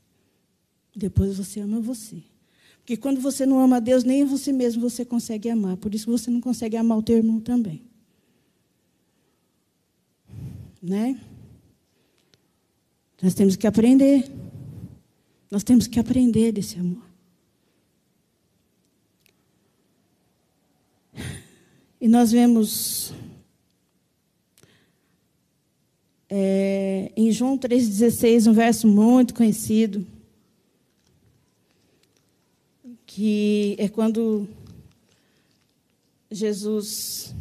Depois 0.96 1.38
você 1.38 1.60
ama 1.60 1.79
você. 1.79 2.24
Porque 2.79 2.98
quando 2.98 3.22
você 3.22 3.46
não 3.46 3.60
ama 3.60 3.77
a 3.77 3.79
Deus, 3.79 4.03
nem 4.03 4.25
você 4.25 4.51
mesmo 4.51 4.81
você 4.81 5.05
consegue 5.05 5.48
amar. 5.48 5.77
Por 5.77 5.93
isso 5.93 6.10
você 6.10 6.31
não 6.31 6.41
consegue 6.41 6.75
amar 6.75 6.98
o 6.98 7.03
teu 7.03 7.15
irmão 7.15 7.39
também. 7.39 7.84
Né? 10.81 11.22
Nós 13.22 13.36
temos 13.36 13.55
que 13.55 13.67
aprender. 13.67 14.27
Nós 15.51 15.63
temos 15.63 15.86
que 15.86 16.00
aprender 16.00 16.51
desse 16.51 16.79
amor. 16.79 17.05
E 22.01 22.07
nós 22.07 22.31
vemos 22.31 23.13
é, 26.29 27.12
em 27.15 27.31
João 27.31 27.57
3,16, 27.57 28.50
um 28.50 28.53
verso 28.53 28.88
muito 28.88 29.34
conhecido. 29.34 30.05
que 33.17 33.75
é 33.79 33.89
quando 33.89 34.48
Jesus. 36.29 37.34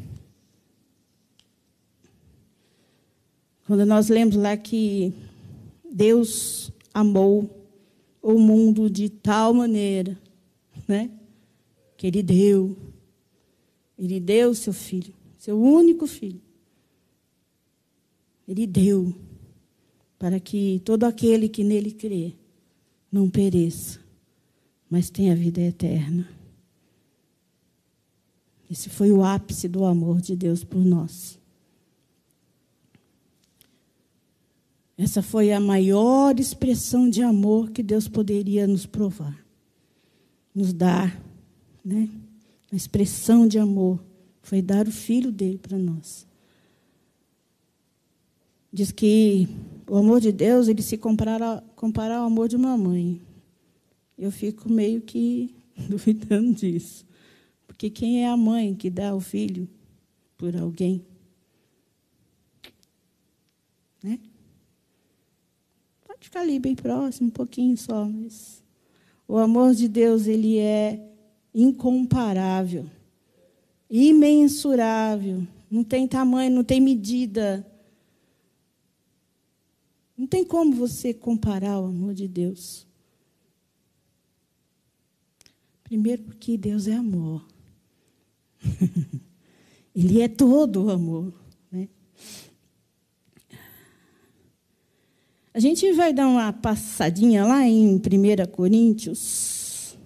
Quando 3.67 3.85
nós 3.85 4.09
lemos 4.09 4.37
lá 4.37 4.57
que 4.57 5.13
Deus 5.85 6.73
amou 6.95 7.51
o 8.23 8.39
mundo 8.39 8.89
de 8.89 9.11
tal 9.11 9.53
maneira, 9.53 10.19
né? 10.89 11.11
Que 11.95 12.07
Ele 12.07 12.23
deu, 12.23 12.75
Ele 13.99 14.19
deu 14.19 14.55
seu 14.55 14.73
filho, 14.73 15.13
seu 15.37 15.61
único 15.61 16.07
filho. 16.07 16.41
Ele 18.47 18.67
deu 18.67 19.15
para 20.19 20.41
que 20.41 20.81
todo 20.85 21.05
aquele 21.05 21.49
que 21.49 21.65
nele 21.65 21.91
crê 21.91 22.35
não 23.11 23.29
pereça, 23.29 24.01
mas 24.89 25.11
tem 25.11 25.31
a 25.31 25.35
vida 25.35 25.61
eterna. 25.61 26.29
Esse 28.71 28.89
foi 28.89 29.13
o 29.13 29.23
ápice 29.23 29.69
do 29.69 29.85
amor 29.85 30.21
de 30.21 30.35
Deus 30.35 30.65
por 30.65 30.85
nós. 30.85 31.39
Essa 34.99 35.23
foi 35.23 35.53
a 35.53 35.61
maior 35.61 36.39
expressão 36.41 37.09
de 37.09 37.23
amor 37.23 37.71
que 37.71 37.83
Deus 37.83 38.09
poderia 38.09 38.67
nos 38.67 38.87
provar, 38.87 39.45
nos 40.55 40.73
dar, 40.73 41.23
né? 41.85 42.09
A 42.73 42.77
expressão 42.77 43.47
de 43.47 43.59
amor 43.59 44.03
foi 44.41 44.63
dar 44.63 44.89
o 44.89 44.91
filho 44.91 45.31
dele 45.31 45.59
para 45.59 45.79
nós. 45.79 46.27
Diz 48.77 48.93
que 48.93 49.49
o 49.89 49.97
amor 49.97 50.21
de 50.21 50.31
Deus 50.31 50.69
ele 50.69 50.83
se 50.83 50.99
compara, 50.99 51.65
compara 51.75 52.19
ao 52.19 52.27
amor 52.27 52.47
de 52.47 52.57
uma 52.57 52.77
mãe 52.77 53.23
eu 54.19 54.31
fico 54.31 54.71
meio 54.71 55.01
que 55.01 55.55
duvidando 55.89 56.53
disso. 56.53 57.07
Porque 57.67 57.89
quem 57.89 58.23
é 58.23 58.29
a 58.29 58.37
mãe 58.37 58.75
que 58.75 58.91
dá 58.91 59.15
o 59.15 59.21
filho 59.21 59.67
por 60.37 60.55
alguém? 60.55 61.03
Né? 64.03 64.21
Pode 66.07 66.25
ficar 66.25 66.41
ali 66.41 66.59
bem 66.59 66.75
próximo, 66.75 67.29
um 67.29 67.31
pouquinho 67.31 67.79
só, 67.79 68.05
mas 68.05 68.63
o 69.27 69.39
amor 69.39 69.75
de 69.75 69.89
Deus, 69.89 70.27
ele 70.27 70.59
é 70.59 71.03
incomparável, 71.55 72.85
imensurável, 73.89 75.47
não 75.71 75.83
tem 75.83 76.07
tamanho, 76.07 76.55
não 76.55 76.63
tem 76.63 76.79
medida. 76.79 77.67
Não 80.17 80.27
tem 80.27 80.45
como 80.45 80.75
você 80.75 81.13
comparar 81.13 81.79
o 81.79 81.87
amor 81.87 82.15
de 82.15 82.27
Deus. 82.27 82.87
Primeiro, 85.85 86.23
porque 86.23 86.57
Deus 86.57 86.89
é 86.89 86.95
amor. 86.95 87.47
Ele 89.95 90.21
é 90.23 90.29
todo 90.29 90.85
o 90.85 90.91
amor. 90.91 91.33
Né? 91.71 91.89
A 95.53 95.61
gente 95.61 95.93
vai 95.93 96.13
dar 96.13 96.29
uma 96.29 96.53
passadinha 96.53 97.45
lá 97.45 97.67
em 97.67 97.97
1 97.97 98.01
Coríntios. 98.51 99.97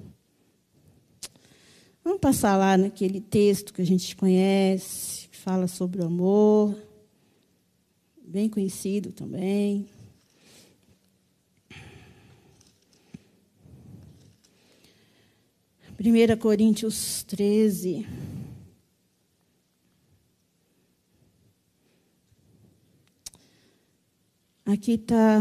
Vamos 2.03 2.20
passar 2.20 2.57
lá 2.57 2.77
naquele 2.77 3.20
texto 3.20 3.73
que 3.73 3.81
a 3.81 3.87
gente 3.87 4.16
conhece, 4.16 5.29
que 5.29 5.37
fala 5.37 5.68
sobre 5.68 6.03
o 6.03 6.07
amor, 6.07 6.77
bem 8.27 8.49
conhecido 8.49 9.12
também. 9.12 9.87
1 16.03 16.35
Coríntios 16.39 17.25
13. 17.25 18.07
Aqui 24.65 24.93
está 24.93 25.41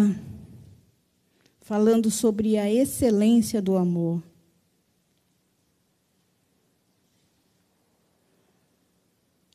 falando 1.62 2.12
sobre 2.12 2.58
a 2.58 2.69
excelência 2.69 3.62
do 3.62 3.78
amor. 3.78 4.22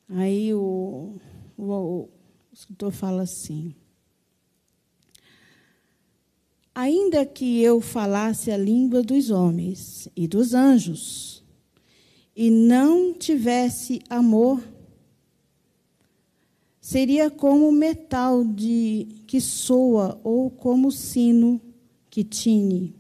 Aí 0.08 0.54
o, 0.54 1.20
o, 1.54 1.70
o 1.70 2.08
escritor 2.50 2.90
fala 2.92 3.24
assim: 3.24 3.74
Ainda 6.74 7.24
que 7.24 7.62
eu 7.62 7.80
falasse 7.80 8.50
a 8.50 8.56
língua 8.56 9.00
dos 9.00 9.30
homens 9.30 10.08
e 10.16 10.26
dos 10.26 10.54
anjos, 10.54 11.44
e 12.36 12.50
não 12.50 13.14
tivesse 13.14 14.00
amor, 14.10 14.60
seria 16.80 17.30
como 17.30 17.70
metal 17.70 18.44
de 18.44 19.06
que 19.24 19.40
soa 19.40 20.20
ou 20.24 20.50
como 20.50 20.90
sino 20.90 21.60
que 22.10 22.24
tine. 22.24 22.92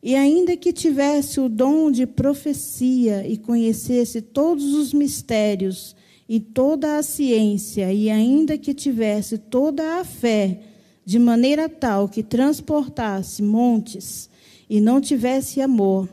E 0.00 0.14
ainda 0.14 0.56
que 0.56 0.72
tivesse 0.72 1.40
o 1.40 1.48
dom 1.48 1.90
de 1.90 2.06
profecia 2.06 3.26
e 3.26 3.36
conhecesse 3.36 4.22
todos 4.22 4.74
os 4.74 4.92
mistérios 4.92 5.96
e 6.28 6.38
toda 6.38 6.98
a 6.98 7.02
ciência, 7.02 7.92
e 7.92 8.08
ainda 8.08 8.56
que 8.56 8.72
tivesse 8.72 9.38
toda 9.38 9.98
a 9.98 10.04
fé, 10.04 10.60
de 11.08 11.18
maneira 11.18 11.70
tal 11.70 12.06
que 12.06 12.22
transportasse 12.22 13.42
montes 13.42 14.28
e 14.68 14.78
não 14.78 15.00
tivesse 15.00 15.58
amor, 15.58 16.06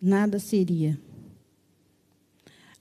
nada 0.00 0.38
seria. 0.38 0.96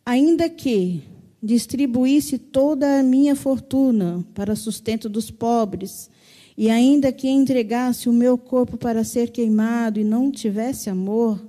Ainda 0.05 0.47
que 0.47 1.01
distribuísse 1.41 2.37
toda 2.37 2.99
a 2.99 3.01
minha 3.01 3.35
fortuna 3.35 4.23
para 4.35 4.55
sustento 4.55 5.09
dos 5.09 5.31
pobres, 5.31 6.11
e 6.55 6.69
ainda 6.69 7.11
que 7.11 7.27
entregasse 7.27 8.07
o 8.07 8.13
meu 8.13 8.37
corpo 8.37 8.77
para 8.77 9.03
ser 9.03 9.31
queimado 9.31 9.99
e 9.99 10.03
não 10.03 10.29
tivesse 10.29 10.91
amor, 10.91 11.43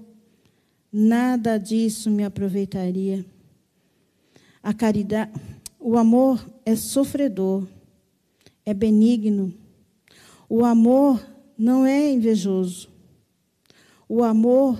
nada 0.91 1.59
disso 1.59 2.11
me 2.11 2.25
aproveitaria. 2.25 3.27
A 4.63 4.73
caridade, 4.73 5.33
o 5.79 5.99
amor 5.99 6.43
é 6.65 6.75
sofredor 6.75 7.67
é 8.69 8.75
benigno. 8.75 9.55
O 10.47 10.63
amor 10.63 11.27
não 11.57 11.87
é 11.87 12.13
invejoso. 12.13 12.91
O 14.07 14.23
amor 14.23 14.79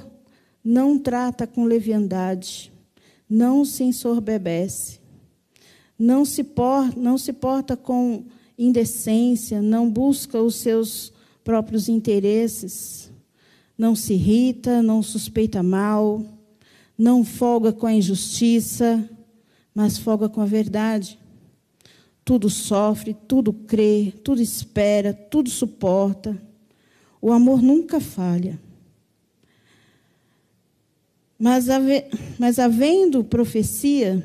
não 0.63 0.99
trata 0.99 1.47
com 1.47 1.65
leviandade, 1.65 2.71
não 3.27 3.65
se 3.65 3.85
ensorbebece, 3.85 5.01
não 5.99 6.27
se, 6.27 6.45
por, 6.45 6.95
não 6.99 7.17
se 7.17 7.33
porta 7.33 7.79
com 7.79 8.25
indecência, 8.59 9.63
não 9.63 9.91
busca 9.91 10.39
os 10.39 10.57
seus 10.57 11.11
próprios 11.43 11.89
interesses, 11.89 13.11
não 13.77 13.95
se 13.95 14.13
irrita, 14.13 14.83
não 14.83 15.03
suspeita 15.03 15.63
mal, 15.63 16.23
não 16.97 17.25
folga 17.25 17.73
com 17.73 17.87
a 17.87 17.95
injustiça, 17.95 19.09
mas 19.75 19.97
folga 19.97 20.29
com 20.29 20.43
a 20.43 20.47
verdade. 20.47 21.19
Tudo 22.29 22.51
sofre, 22.51 23.17
tudo 23.27 23.55
crê, 23.55 24.13
tudo 24.23 24.43
espera, 24.43 25.15
tudo 25.15 25.49
suporta. 25.49 26.39
O 27.23 27.33
amor 27.33 27.63
nunca 27.63 28.01
falha. 28.01 28.61
Mas, 31.39 31.65
mas 32.39 32.59
havendo 32.59 33.25
profecia, 33.25 34.23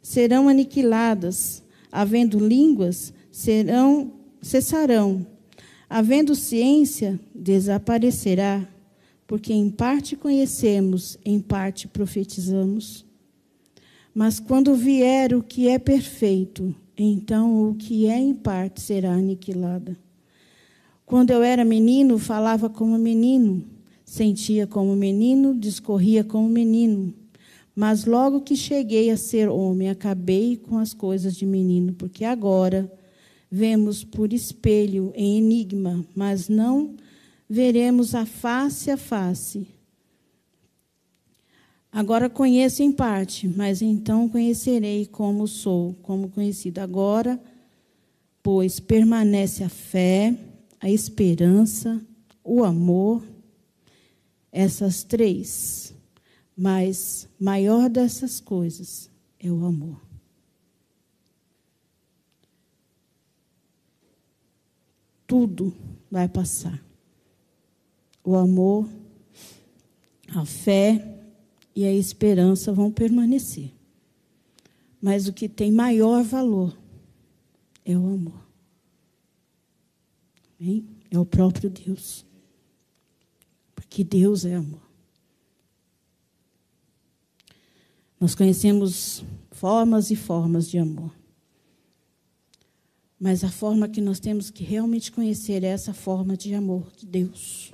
serão 0.00 0.48
aniquiladas, 0.48 1.62
havendo 1.92 2.38
línguas, 2.38 3.12
serão 3.30 4.10
cessarão, 4.40 5.26
havendo 5.86 6.34
ciência, 6.34 7.20
desaparecerá, 7.34 8.66
porque 9.26 9.52
em 9.52 9.68
parte 9.68 10.16
conhecemos, 10.16 11.18
em 11.26 11.38
parte 11.40 11.88
profetizamos. 11.88 13.04
Mas 14.14 14.40
quando 14.40 14.74
vier 14.74 15.34
o 15.34 15.42
que 15.42 15.68
é 15.68 15.78
perfeito, 15.78 16.74
então 17.04 17.70
o 17.70 17.74
que 17.74 18.06
é 18.06 18.18
em 18.18 18.34
parte 18.34 18.80
será 18.80 19.12
aniquilado. 19.12 19.96
Quando 21.06 21.30
eu 21.30 21.42
era 21.42 21.64
menino, 21.64 22.18
falava 22.18 22.68
como 22.68 22.98
menino, 22.98 23.64
sentia 24.04 24.66
como 24.66 24.94
menino, 24.94 25.54
discorria 25.54 26.22
como 26.24 26.48
menino. 26.48 27.14
Mas 27.74 28.04
logo 28.04 28.40
que 28.40 28.56
cheguei 28.56 29.10
a 29.10 29.16
ser 29.16 29.48
homem, 29.48 29.88
acabei 29.88 30.56
com 30.56 30.78
as 30.78 30.92
coisas 30.92 31.36
de 31.36 31.46
menino, 31.46 31.92
porque 31.92 32.24
agora 32.24 32.92
vemos 33.50 34.02
por 34.02 34.32
espelho, 34.32 35.12
em 35.14 35.38
enigma, 35.38 36.04
mas 36.14 36.48
não 36.48 36.96
veremos 37.48 38.14
a 38.14 38.26
face 38.26 38.90
a 38.90 38.96
face. 38.96 39.66
Agora 41.90 42.28
conheço 42.28 42.82
em 42.82 42.92
parte, 42.92 43.48
mas 43.48 43.80
então 43.80 44.28
conhecerei 44.28 45.06
como 45.06 45.48
sou, 45.48 45.94
como 46.02 46.28
conhecido. 46.28 46.78
Agora, 46.78 47.40
pois 48.42 48.78
permanece 48.78 49.64
a 49.64 49.68
fé, 49.68 50.36
a 50.80 50.90
esperança, 50.90 52.00
o 52.44 52.62
amor, 52.62 53.22
essas 54.52 55.02
três. 55.02 55.94
Mas 56.56 57.28
maior 57.38 57.88
dessas 57.88 58.38
coisas 58.38 59.10
é 59.38 59.50
o 59.50 59.64
amor. 59.64 60.00
Tudo 65.26 65.74
vai 66.10 66.28
passar. 66.28 66.82
O 68.24 68.34
amor, 68.34 68.88
a 70.34 70.44
fé, 70.44 71.17
e 71.78 71.86
a 71.86 71.92
esperança 71.92 72.72
vão 72.72 72.90
permanecer. 72.90 73.72
Mas 75.00 75.28
o 75.28 75.32
que 75.32 75.48
tem 75.48 75.70
maior 75.70 76.24
valor 76.24 76.76
é 77.84 77.96
o 77.96 78.04
amor. 78.04 78.44
Hein? 80.58 80.88
É 81.08 81.16
o 81.16 81.24
próprio 81.24 81.70
Deus. 81.70 82.26
Porque 83.76 84.02
Deus 84.02 84.44
é 84.44 84.56
amor. 84.56 84.82
Nós 88.18 88.34
conhecemos 88.34 89.22
formas 89.52 90.10
e 90.10 90.16
formas 90.16 90.68
de 90.68 90.78
amor. 90.78 91.14
Mas 93.20 93.44
a 93.44 93.52
forma 93.52 93.88
que 93.88 94.00
nós 94.00 94.18
temos 94.18 94.50
que 94.50 94.64
realmente 94.64 95.12
conhecer 95.12 95.62
é 95.62 95.68
essa 95.68 95.94
forma 95.94 96.36
de 96.36 96.54
amor 96.54 96.90
de 96.96 97.06
Deus. 97.06 97.72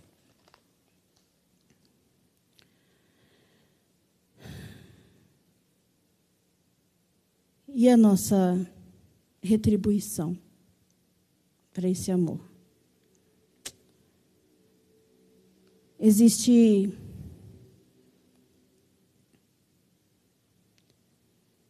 E 7.76 7.88
a 7.88 7.96
nossa 7.96 8.64
retribuição 9.42 10.38
para 11.72 11.88
esse 11.88 12.08
amor? 12.12 12.38
Existe 15.98 16.96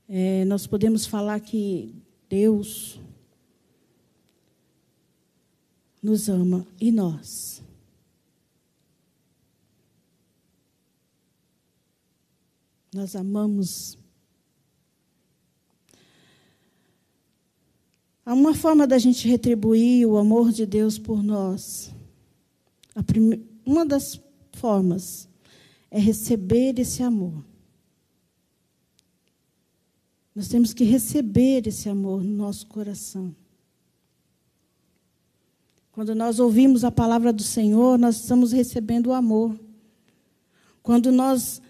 é, 0.07 0.45
nós 0.45 0.67
podemos 0.67 1.07
falar 1.07 1.41
que 1.41 1.95
Deus 2.29 3.01
nos 6.03 6.29
ama 6.29 6.67
e 6.79 6.93
nós. 6.93 7.63
Nós 12.93 13.17
amamos 13.17 14.04
Há 18.27 18.33
uma 18.33 18.55
forma 18.55 18.87
da 18.87 18.99
gente 18.99 19.29
retribuir 19.29 20.07
o 20.07 20.17
amor 20.17 20.51
de 20.51 20.65
Deus 20.65 20.99
por 20.99 21.23
nós. 21.23 21.93
Prime... 23.07 23.45
Uma 23.67 23.85
das 23.85 24.21
formas 24.53 25.29
é 25.91 25.99
receber 25.99 26.79
esse 26.79 27.03
amor. 27.03 27.45
Nós 30.35 30.49
temos 30.49 30.73
que 30.73 30.85
receber 30.85 31.67
esse 31.67 31.89
amor 31.89 32.23
no 32.23 32.35
nosso 32.35 32.67
coração. 32.67 33.35
Quando 35.93 36.15
nós 36.15 36.41
ouvimos 36.41 36.83
a 36.83 36.91
palavra 36.91 37.33
do 37.33 37.43
Senhor, 37.43 37.97
nós 37.99 38.17
estamos 38.17 38.51
recebendo 38.51 39.09
o 39.09 39.13
amor. 39.13 39.59
Quando 40.83 41.13
nós 41.13 41.63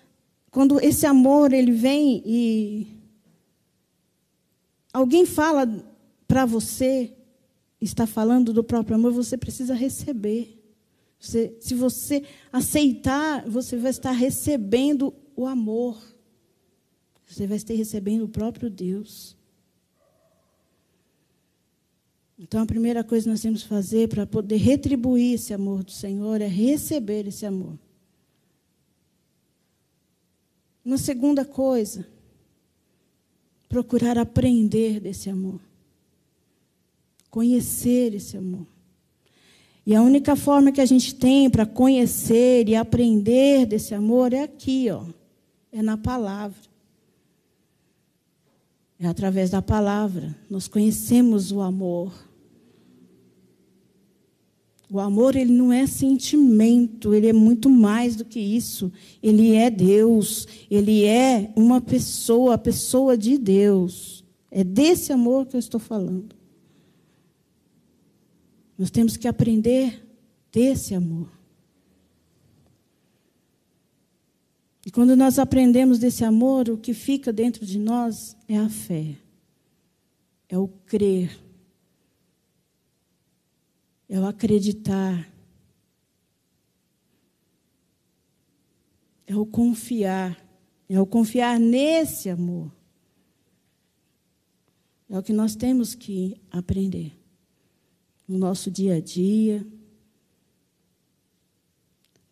quando 0.50 0.80
esse 0.80 1.04
amor 1.04 1.52
ele 1.52 1.72
vem 1.72 2.22
e 2.24 2.86
alguém 4.92 5.26
fala 5.26 5.66
para 6.34 6.46
você 6.46 7.16
está 7.80 8.08
falando 8.08 8.52
do 8.52 8.64
próprio 8.64 8.96
amor, 8.96 9.12
você 9.12 9.38
precisa 9.38 9.72
receber. 9.72 10.60
Você, 11.16 11.56
se 11.60 11.76
você 11.76 12.24
aceitar, 12.52 13.48
você 13.48 13.76
vai 13.76 13.92
estar 13.92 14.10
recebendo 14.10 15.14
o 15.36 15.46
amor. 15.46 15.96
Você 17.24 17.46
vai 17.46 17.56
estar 17.56 17.72
recebendo 17.74 18.24
o 18.24 18.28
próprio 18.28 18.68
Deus. 18.68 19.36
Então, 22.36 22.60
a 22.62 22.66
primeira 22.66 23.04
coisa 23.04 23.26
que 23.26 23.30
nós 23.30 23.40
temos 23.40 23.62
que 23.62 23.68
fazer 23.68 24.08
para 24.08 24.26
poder 24.26 24.56
retribuir 24.56 25.34
esse 25.34 25.54
amor 25.54 25.84
do 25.84 25.92
Senhor 25.92 26.40
é 26.40 26.48
receber 26.48 27.28
esse 27.28 27.46
amor. 27.46 27.78
Uma 30.84 30.98
segunda 30.98 31.44
coisa, 31.44 32.04
procurar 33.68 34.18
aprender 34.18 34.98
desse 34.98 35.30
amor 35.30 35.60
conhecer 37.34 38.14
esse 38.14 38.36
amor. 38.36 38.64
E 39.84 39.92
a 39.92 40.00
única 40.00 40.36
forma 40.36 40.70
que 40.70 40.80
a 40.80 40.86
gente 40.86 41.12
tem 41.16 41.50
para 41.50 41.66
conhecer 41.66 42.68
e 42.68 42.76
aprender 42.76 43.66
desse 43.66 43.92
amor 43.92 44.32
é 44.32 44.44
aqui, 44.44 44.88
ó. 44.88 45.04
É 45.72 45.82
na 45.82 45.96
palavra. 45.96 46.60
É 49.00 49.08
através 49.08 49.50
da 49.50 49.60
palavra. 49.60 50.36
Nós 50.48 50.68
conhecemos 50.68 51.50
o 51.50 51.60
amor. 51.60 52.12
O 54.88 55.00
amor, 55.00 55.34
ele 55.34 55.52
não 55.52 55.72
é 55.72 55.88
sentimento, 55.88 57.12
ele 57.12 57.26
é 57.26 57.32
muito 57.32 57.68
mais 57.68 58.14
do 58.14 58.24
que 58.24 58.38
isso. 58.38 58.92
Ele 59.20 59.56
é 59.56 59.68
Deus, 59.70 60.46
ele 60.70 61.04
é 61.04 61.52
uma 61.56 61.80
pessoa, 61.80 62.54
a 62.54 62.58
pessoa 62.58 63.18
de 63.18 63.36
Deus. 63.36 64.24
É 64.52 64.62
desse 64.62 65.12
amor 65.12 65.46
que 65.46 65.56
eu 65.56 65.58
estou 65.58 65.80
falando. 65.80 66.33
Nós 68.76 68.90
temos 68.90 69.16
que 69.16 69.28
aprender 69.28 70.04
desse 70.50 70.94
amor. 70.94 71.30
E 74.87 74.90
quando 74.90 75.16
nós 75.16 75.38
aprendemos 75.38 75.98
desse 75.98 76.24
amor, 76.24 76.68
o 76.68 76.76
que 76.76 76.92
fica 76.92 77.32
dentro 77.32 77.64
de 77.64 77.78
nós 77.78 78.37
é 78.46 78.58
a 78.58 78.68
fé, 78.68 79.16
é 80.48 80.58
o 80.58 80.68
crer, 80.68 81.40
é 84.08 84.20
o 84.20 84.26
acreditar, 84.26 85.32
é 89.26 89.34
o 89.34 89.46
confiar, 89.46 90.38
é 90.88 91.00
o 91.00 91.06
confiar 91.06 91.58
nesse 91.58 92.28
amor. 92.28 92.70
É 95.08 95.18
o 95.18 95.22
que 95.22 95.32
nós 95.32 95.54
temos 95.54 95.94
que 95.94 96.37
aprender 96.50 97.23
no 98.26 98.38
nosso 98.38 98.70
dia 98.70 98.96
a 98.96 99.00
dia. 99.00 99.66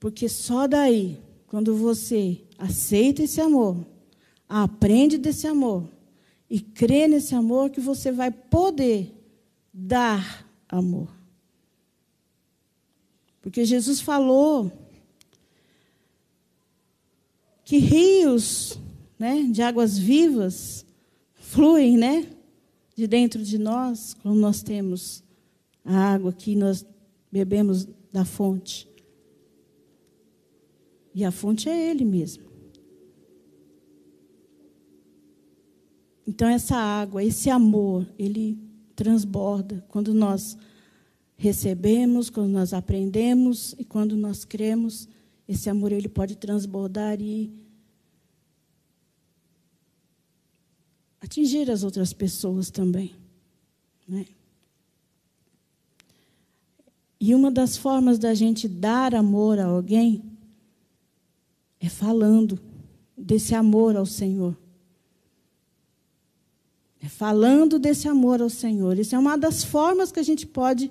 Porque 0.00 0.28
só 0.28 0.66
daí, 0.66 1.20
quando 1.46 1.76
você 1.76 2.40
aceita 2.58 3.22
esse 3.22 3.40
amor, 3.40 3.86
aprende 4.48 5.16
desse 5.16 5.46
amor 5.46 5.88
e 6.50 6.60
crê 6.60 7.08
nesse 7.08 7.34
amor, 7.34 7.70
que 7.70 7.80
você 7.80 8.12
vai 8.12 8.30
poder 8.30 9.10
dar 9.72 10.46
amor. 10.68 11.08
Porque 13.40 13.64
Jesus 13.64 14.00
falou 14.00 14.70
que 17.64 17.78
rios 17.78 18.78
né, 19.18 19.44
de 19.50 19.62
águas 19.62 19.96
vivas 19.96 20.84
fluem 21.34 21.96
né, 21.96 22.28
de 22.94 23.06
dentro 23.06 23.42
de 23.42 23.56
nós, 23.56 24.14
quando 24.14 24.38
nós 24.38 24.62
temos 24.62 25.24
a 25.84 25.96
água 25.96 26.32
que 26.32 26.54
nós 26.54 26.86
bebemos 27.30 27.86
da 28.12 28.24
fonte. 28.24 28.88
E 31.14 31.24
a 31.24 31.30
fonte 31.30 31.68
é 31.68 31.90
Ele 31.90 32.04
mesmo. 32.04 32.52
Então, 36.26 36.48
essa 36.48 36.76
água, 36.76 37.22
esse 37.22 37.50
amor, 37.50 38.06
ele 38.18 38.58
transborda 38.94 39.84
quando 39.88 40.14
nós 40.14 40.56
recebemos, 41.36 42.30
quando 42.30 42.50
nós 42.50 42.72
aprendemos 42.72 43.74
e 43.78 43.84
quando 43.84 44.16
nós 44.16 44.44
cremos. 44.44 45.08
Esse 45.48 45.68
amor 45.68 45.90
ele 45.90 46.08
pode 46.08 46.36
transbordar 46.36 47.20
e 47.20 47.52
atingir 51.20 51.68
as 51.70 51.82
outras 51.82 52.12
pessoas 52.12 52.70
também. 52.70 53.14
Né? 54.06 54.24
E 57.24 57.36
uma 57.36 57.52
das 57.52 57.76
formas 57.76 58.18
da 58.18 58.34
gente 58.34 58.66
dar 58.66 59.14
amor 59.14 59.56
a 59.60 59.66
alguém 59.66 60.24
é 61.78 61.88
falando 61.88 62.58
desse 63.16 63.54
amor 63.54 63.96
ao 63.96 64.04
Senhor. 64.04 64.58
É 67.00 67.08
falando 67.08 67.78
desse 67.78 68.08
amor 68.08 68.42
ao 68.42 68.50
Senhor. 68.50 68.98
Isso 68.98 69.14
é 69.14 69.18
uma 69.20 69.38
das 69.38 69.62
formas 69.62 70.10
que 70.10 70.18
a 70.18 70.22
gente 70.24 70.44
pode 70.44 70.90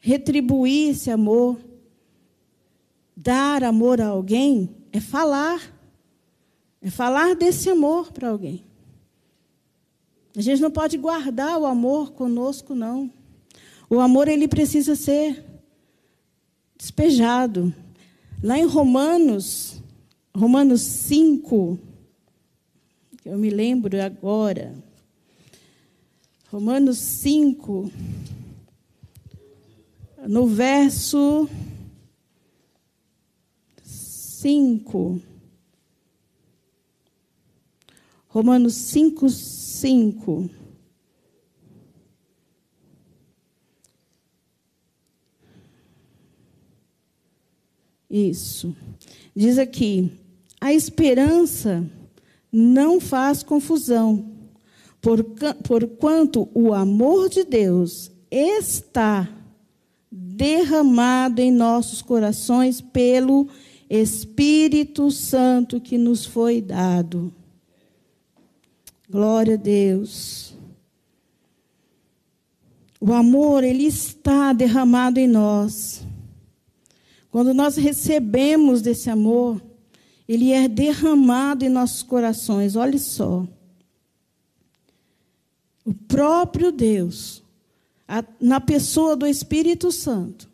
retribuir 0.00 0.90
esse 0.90 1.08
amor. 1.08 1.56
Dar 3.16 3.62
amor 3.62 4.00
a 4.00 4.08
alguém 4.08 4.74
é 4.90 4.98
falar. 4.98 5.72
É 6.82 6.90
falar 6.90 7.36
desse 7.36 7.70
amor 7.70 8.10
para 8.10 8.28
alguém. 8.28 8.64
A 10.36 10.40
gente 10.40 10.60
não 10.60 10.72
pode 10.72 10.98
guardar 10.98 11.56
o 11.60 11.64
amor 11.64 12.10
conosco, 12.10 12.74
não. 12.74 13.08
O 13.88 14.00
amor 14.00 14.28
ele 14.28 14.48
precisa 14.48 14.96
ser 14.96 15.44
despejado. 16.76 17.74
Lá 18.42 18.58
em 18.58 18.66
Romanos, 18.66 19.80
Romanos 20.34 20.80
5, 20.82 21.78
eu 23.24 23.38
me 23.38 23.50
lembro 23.50 24.00
agora. 24.02 24.74
Romanos 26.50 26.98
5, 26.98 27.90
no 30.26 30.46
verso 30.46 31.48
5. 33.82 35.20
Romanos 38.28 38.74
5, 38.74 39.30
5. 39.30 40.63
Isso. 48.14 48.76
Diz 49.34 49.58
aqui: 49.58 50.08
a 50.60 50.72
esperança 50.72 51.84
não 52.52 53.00
faz 53.00 53.42
confusão, 53.42 54.24
porquanto 55.66 56.48
o 56.54 56.72
amor 56.72 57.28
de 57.28 57.42
Deus 57.42 58.12
está 58.30 59.28
derramado 60.12 61.40
em 61.40 61.50
nossos 61.50 62.02
corações 62.02 62.80
pelo 62.80 63.48
Espírito 63.90 65.10
Santo 65.10 65.80
que 65.80 65.98
nos 65.98 66.24
foi 66.24 66.60
dado. 66.60 67.34
Glória 69.10 69.54
a 69.54 69.58
Deus. 69.58 70.54
O 73.00 73.12
amor, 73.12 73.64
ele 73.64 73.86
está 73.86 74.52
derramado 74.52 75.18
em 75.18 75.26
nós. 75.26 76.06
Quando 77.34 77.52
nós 77.52 77.74
recebemos 77.74 78.80
desse 78.80 79.10
amor, 79.10 79.60
ele 80.28 80.52
é 80.52 80.68
derramado 80.68 81.64
em 81.64 81.68
nossos 81.68 82.00
corações. 82.00 82.76
Olha 82.76 82.96
só. 82.96 83.44
O 85.84 85.92
próprio 85.92 86.70
Deus, 86.70 87.42
a, 88.06 88.24
na 88.40 88.60
pessoa 88.60 89.16
do 89.16 89.26
Espírito 89.26 89.90
Santo, 89.90 90.48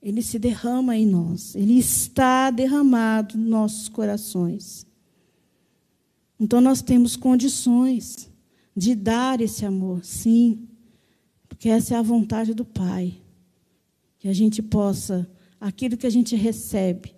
ele 0.00 0.22
se 0.22 0.38
derrama 0.38 0.96
em 0.96 1.04
nós. 1.06 1.56
Ele 1.56 1.76
está 1.76 2.52
derramado 2.52 3.36
nos 3.36 3.48
nossos 3.48 3.88
corações. 3.88 4.86
Então 6.38 6.60
nós 6.60 6.82
temos 6.82 7.16
condições 7.16 8.30
de 8.76 8.94
dar 8.94 9.40
esse 9.40 9.66
amor, 9.66 10.04
sim, 10.04 10.68
porque 11.48 11.68
essa 11.68 11.94
é 11.94 11.98
a 11.98 12.02
vontade 12.02 12.54
do 12.54 12.64
Pai. 12.64 13.14
Que 14.20 14.28
a 14.28 14.32
gente 14.32 14.62
possa, 14.62 15.28
aquilo 15.64 15.96
que 15.96 16.06
a 16.06 16.10
gente 16.10 16.36
recebe, 16.36 17.16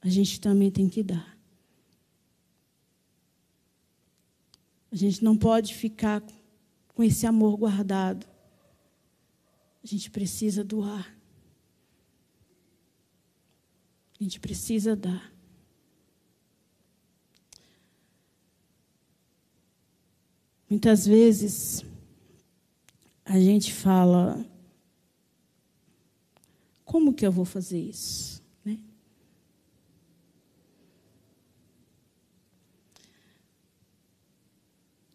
a 0.00 0.08
gente 0.08 0.40
também 0.40 0.70
tem 0.70 0.88
que 0.88 1.02
dar. 1.02 1.36
A 4.92 4.94
gente 4.94 5.24
não 5.24 5.36
pode 5.36 5.74
ficar 5.74 6.22
com 6.94 7.02
esse 7.02 7.26
amor 7.26 7.56
guardado. 7.56 8.28
A 9.82 9.86
gente 9.86 10.08
precisa 10.08 10.62
doar. 10.62 11.12
A 14.20 14.22
gente 14.22 14.38
precisa 14.38 14.94
dar. 14.94 15.32
Muitas 20.68 21.04
vezes 21.04 21.84
a 23.24 23.40
gente 23.40 23.74
fala: 23.74 24.48
como 26.90 27.14
que 27.14 27.24
eu 27.24 27.30
vou 27.30 27.44
fazer 27.44 27.78
isso? 27.78 28.42
Né? 28.64 28.80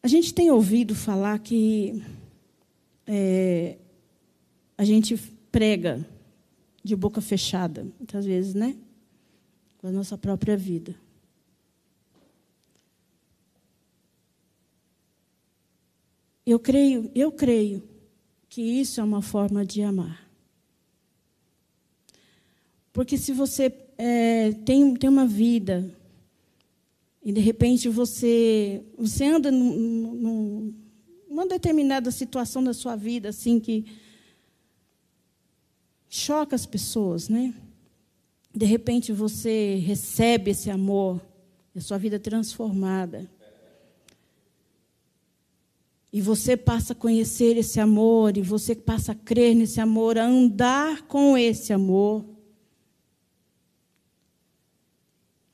A 0.01 0.07
gente 0.07 0.33
tem 0.33 0.49
ouvido 0.49 0.95
falar 0.95 1.37
que 1.39 2.01
é, 3.05 3.77
a 4.77 4.85
gente 4.85 5.17
prega 5.51 6.07
de 6.81 6.95
boca 6.95 7.19
fechada, 7.19 7.83
muitas 7.99 8.25
vezes, 8.25 8.53
né? 8.53 8.77
Com 9.79 9.87
a 9.87 9.91
nossa 9.91 10.17
própria 10.17 10.55
vida. 10.55 10.95
Eu 16.45 16.57
creio, 16.57 17.11
eu 17.13 17.33
creio 17.33 17.83
que 18.47 18.61
isso 18.61 19.01
é 19.01 19.03
uma 19.03 19.21
forma 19.21 19.65
de 19.65 19.81
amar. 19.81 20.24
Porque 22.95 23.17
se 23.17 23.33
você 23.33 23.73
é, 23.97 24.53
tem, 24.63 24.95
tem 24.95 25.09
uma 25.09 25.25
vida 25.25 25.93
e 27.21 27.33
de 27.33 27.41
repente 27.41 27.89
você, 27.89 28.85
você 28.97 29.25
anda 29.25 29.51
num, 29.51 30.73
numa 31.29 31.45
determinada 31.45 32.09
situação 32.09 32.63
da 32.63 32.73
sua 32.73 32.95
vida 32.95 33.27
assim 33.27 33.59
que 33.59 33.85
choca 36.07 36.55
as 36.55 36.65
pessoas, 36.65 37.27
né? 37.27 37.53
De 38.55 38.65
repente 38.65 39.11
você 39.11 39.75
recebe 39.85 40.51
esse 40.51 40.69
amor, 40.69 41.19
a 41.75 41.81
sua 41.81 41.97
vida 41.97 42.17
transformada. 42.17 43.29
E 46.13 46.21
você 46.21 46.55
passa 46.55 46.93
a 46.93 46.95
conhecer 46.95 47.57
esse 47.57 47.77
amor, 47.77 48.37
e 48.37 48.41
você 48.41 48.73
passa 48.73 49.11
a 49.11 49.15
crer 49.15 49.53
nesse 49.53 49.81
amor, 49.81 50.17
a 50.17 50.25
andar 50.25 51.01
com 51.07 51.37
esse 51.37 51.73
amor. 51.73 52.34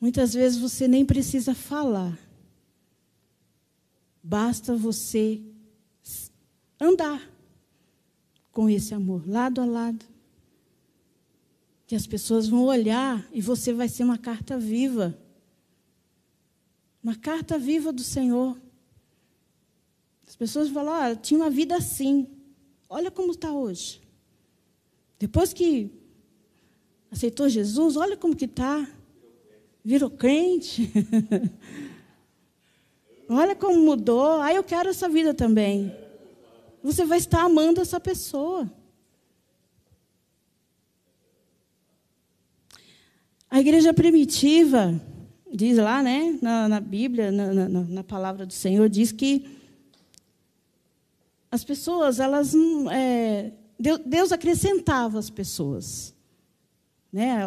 Muitas 0.02 0.34
vezes 0.34 0.58
você 0.60 0.86
nem 0.88 1.06
precisa 1.06 1.56
falar. 1.56 2.20
Basta 4.22 4.76
você 4.76 5.42
andar 6.80 7.26
com 8.52 8.70
esse 8.70 8.94
amor, 8.94 9.26
lado 9.26 9.62
a 9.62 9.66
lado 9.66 10.12
que 11.92 11.96
as 11.98 12.08
pessoas 12.08 12.48
vão 12.48 12.64
olhar 12.64 13.28
e 13.34 13.42
você 13.42 13.74
vai 13.74 13.90
ser 13.90 14.06
uma 14.06 14.18
carta 14.18 14.58
viva. 14.58 15.14
Uma 17.04 17.18
carta 17.18 17.60
viva 17.60 17.92
do 17.92 18.02
Senhor. 18.02 18.58
As 20.26 20.34
pessoas 20.34 20.70
vão 20.70 20.86
falar, 20.86 21.12
ah, 21.12 21.16
tinha 21.18 21.38
uma 21.38 21.50
vida 21.50 21.76
assim. 21.76 22.30
Olha 22.88 23.12
como 23.12 23.34
está 23.34 23.52
hoje. 23.52 24.02
Depois 25.20 25.52
que 25.52 25.92
aceitou 27.12 27.50
Jesus, 27.50 27.98
olha 27.98 28.16
como 28.16 28.38
que 28.38 28.46
está. 28.46 28.90
Virou 29.84 30.10
crente. 30.10 30.92
olha 33.30 33.56
como 33.56 33.80
mudou. 33.80 34.42
Ah, 34.42 34.54
eu 34.54 34.64
quero 34.64 34.90
essa 34.90 35.10
vida 35.10 35.34
também. 35.34 35.96
Você 36.84 37.06
vai 37.06 37.18
estar 37.18 37.44
amando 37.44 37.82
essa 37.82 38.00
pessoa. 38.00 38.70
igreja 43.62 43.94
primitiva, 43.94 45.00
diz 45.54 45.78
lá, 45.78 46.02
né, 46.02 46.38
na, 46.42 46.68
na 46.68 46.80
Bíblia, 46.80 47.32
na, 47.32 47.54
na, 47.54 47.70
na, 47.70 48.04
palavra 48.04 48.46
do 48.46 48.54
Senhor, 48.54 48.90
diz 48.90 49.12
que 49.12 49.46
as 51.52 51.64
pessoas, 51.64 52.20
elas. 52.20 52.54
É, 52.92 53.52
Deus 54.06 54.32
acrescentava 54.32 55.20
as 55.20 55.30
pessoas. 55.30 56.14
Né, 57.12 57.46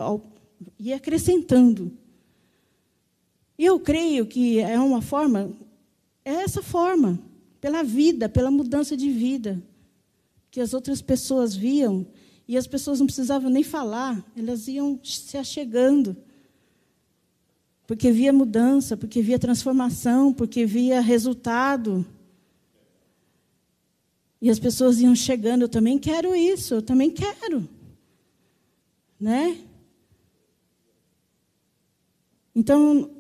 ia 0.79 0.97
acrescentando. 0.97 1.91
E 3.59 3.65
eu 3.65 3.79
creio 3.79 4.27
que 4.27 4.59
é 4.59 4.79
uma 4.79 5.01
forma, 5.01 5.53
é 6.25 6.33
essa 6.33 6.63
forma, 6.63 7.19
pela 7.61 7.83
vida, 7.83 8.29
pela 8.29 8.51
mudança 8.51 8.97
de 8.97 9.11
vida, 9.11 9.63
que 10.51 10.61
as 10.61 10.75
outras 10.75 11.01
pessoas 11.01 11.55
viam, 11.55 12.07
e 12.47 12.57
as 12.57 12.67
pessoas 12.67 12.99
não 12.99 13.07
precisavam 13.07 13.49
nem 13.49 13.63
falar, 13.63 14.23
elas 14.37 14.69
iam 14.69 15.01
se 15.03 15.39
achegando. 15.39 16.17
Porque 17.87 18.11
via 18.11 18.33
mudança, 18.33 18.97
porque 18.97 19.23
via 19.23 19.39
transformação, 19.39 20.33
porque 20.33 20.67
via 20.67 21.01
resultado. 21.01 22.05
E 24.41 24.51
as 24.51 24.59
pessoas 24.59 25.01
iam 25.01 25.15
chegando, 25.15 25.63
eu 25.63 25.69
também 25.69 25.99
quero 25.99 26.35
isso, 26.35 26.75
eu 26.75 26.83
também 26.83 27.11
quero. 27.11 27.67
Né? 29.19 29.59
Então, 32.55 33.11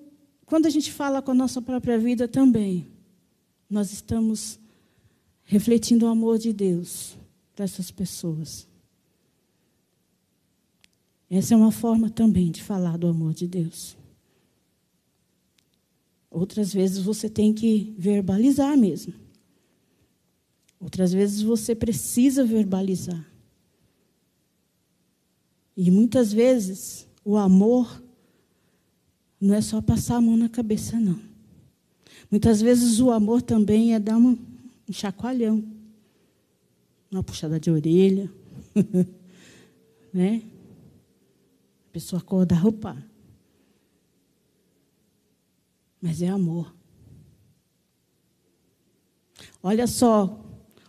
quando 0.54 0.66
a 0.66 0.70
gente 0.70 0.92
fala 0.92 1.20
com 1.20 1.32
a 1.32 1.34
nossa 1.34 1.60
própria 1.60 1.98
vida 1.98 2.28
também, 2.28 2.86
nós 3.68 3.92
estamos 3.92 4.56
refletindo 5.42 6.06
o 6.06 6.08
amor 6.08 6.38
de 6.38 6.52
Deus 6.52 7.18
para 7.56 7.64
essas 7.64 7.90
pessoas. 7.90 8.68
Essa 11.28 11.54
é 11.54 11.56
uma 11.56 11.72
forma 11.72 12.08
também 12.08 12.52
de 12.52 12.62
falar 12.62 12.96
do 12.96 13.08
amor 13.08 13.34
de 13.34 13.48
Deus. 13.48 13.96
Outras 16.30 16.72
vezes 16.72 17.02
você 17.02 17.28
tem 17.28 17.52
que 17.52 17.92
verbalizar 17.98 18.78
mesmo. 18.78 19.12
Outras 20.78 21.12
vezes 21.12 21.42
você 21.42 21.74
precisa 21.74 22.44
verbalizar. 22.44 23.28
E 25.76 25.90
muitas 25.90 26.32
vezes 26.32 27.08
o 27.24 27.36
amor 27.36 28.03
não 29.44 29.54
é 29.54 29.60
só 29.60 29.82
passar 29.82 30.16
a 30.16 30.20
mão 30.22 30.38
na 30.38 30.48
cabeça, 30.48 30.98
não. 30.98 31.20
Muitas 32.30 32.62
vezes 32.62 32.98
o 32.98 33.10
amor 33.10 33.42
também 33.42 33.94
é 33.94 34.00
dar 34.00 34.16
um 34.16 34.38
chacoalhão, 34.90 35.62
uma 37.10 37.22
puxada 37.22 37.60
de 37.60 37.70
orelha, 37.70 38.32
né? 40.10 40.42
A 41.88 41.92
pessoa 41.92 42.22
acorda, 42.22 42.54
roupa. 42.54 42.96
Mas 46.00 46.22
é 46.22 46.28
amor. 46.28 46.74
Olha 49.62 49.86
só, 49.86 50.42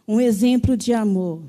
um 0.07 0.21
exemplo 0.21 0.77
de 0.77 0.93
amor. 0.93 1.43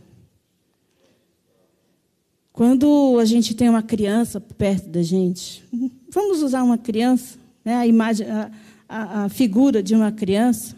Quando 2.52 3.16
a 3.20 3.24
gente 3.24 3.54
tem 3.54 3.68
uma 3.68 3.82
criança 3.82 4.40
perto 4.40 4.88
da 4.88 5.02
gente, 5.02 5.64
vamos 6.10 6.42
usar 6.42 6.62
uma 6.62 6.78
criança, 6.78 7.38
né, 7.64 7.76
a 7.76 7.86
imagem, 7.86 8.28
a, 8.28 8.50
a, 8.88 9.24
a 9.24 9.28
figura 9.28 9.82
de 9.82 9.94
uma 9.94 10.12
criança, 10.12 10.76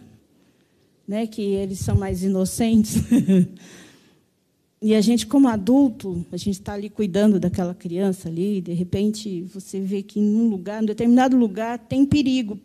né, 1.06 1.26
que 1.26 1.42
eles 1.42 1.78
são 1.78 1.96
mais 1.96 2.22
inocentes. 2.22 2.96
e 4.80 4.94
a 4.94 5.00
gente, 5.00 5.26
como 5.26 5.48
adulto, 5.48 6.24
a 6.30 6.36
gente 6.36 6.54
está 6.54 6.74
ali 6.74 6.90
cuidando 6.90 7.40
daquela 7.40 7.74
criança 7.74 8.28
ali, 8.28 8.58
e 8.58 8.60
de 8.60 8.72
repente 8.72 9.42
você 9.42 9.80
vê 9.80 10.02
que 10.02 10.20
em 10.20 10.34
um 10.34 10.48
lugar, 10.48 10.80
em 10.80 10.84
um 10.84 10.86
determinado 10.86 11.36
lugar, 11.36 11.78
tem 11.78 12.04
perigo 12.04 12.58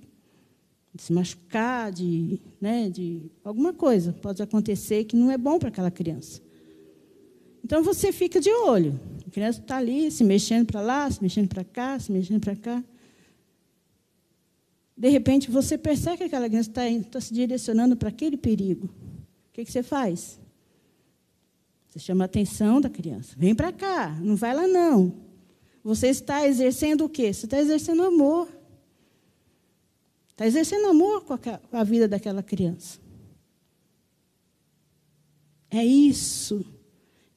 de 0.94 1.02
se 1.02 1.12
machucar, 1.12 1.92
de, 1.92 2.40
né, 2.62 2.90
de 2.90 3.32
alguma 3.44 3.74
coisa 3.74 4.14
pode 4.14 4.44
acontecer 4.44 5.06
que 5.06 5.16
não 5.16 5.32
é 5.32 5.38
bom 5.38 5.58
para 5.58 5.70
aquela 5.70 5.90
criança. 5.90 6.43
Então 7.64 7.82
você 7.82 8.12
fica 8.12 8.40
de 8.40 8.52
olho. 8.52 9.00
A 9.26 9.30
criança 9.32 9.60
está 9.60 9.78
ali, 9.78 10.12
se 10.12 10.24
mexendo 10.24 10.68
para 10.68 10.82
lá, 10.82 11.10
se 11.10 11.22
mexendo 11.22 11.48
para 11.48 11.64
cá, 11.64 11.98
se 11.98 12.12
mexendo 12.12 12.42
para 12.42 12.56
cá. 12.56 12.84
De 14.96 15.10
repente 15.10 15.50
você 15.50 15.78
percebe 15.78 16.18
que 16.18 16.24
aquela 16.26 16.48
criança 16.48 16.70
está, 16.70 16.88
está 16.88 17.22
se 17.22 17.34
direcionando 17.34 17.96
para 17.96 18.10
aquele 18.10 18.36
perigo. 18.36 18.88
O 18.88 19.54
que, 19.54 19.64
que 19.64 19.72
você 19.72 19.82
faz? 19.82 20.40
Você 21.88 22.00
chama 22.00 22.24
a 22.24 22.26
atenção 22.26 22.82
da 22.82 22.90
criança. 22.90 23.34
Vem 23.38 23.56
para 23.56 23.72
cá, 23.72 24.10
não 24.20 24.36
vai 24.36 24.54
lá 24.54 24.68
não. 24.68 25.14
Você 25.84 26.08
está 26.08 26.46
exercendo 26.48 27.06
o 27.06 27.10
quê? 27.10 27.34
Você 27.34 27.46
está 27.46 27.60
exercendo 27.60 28.04
amor. 28.04 28.50
Está 30.32 30.46
exercendo 30.46 30.88
amor 30.88 31.24
com 31.24 31.38
a 31.72 31.84
vida 31.84 32.08
daquela 32.08 32.42
criança. 32.42 33.00
É 35.70 35.84
isso 35.84 36.66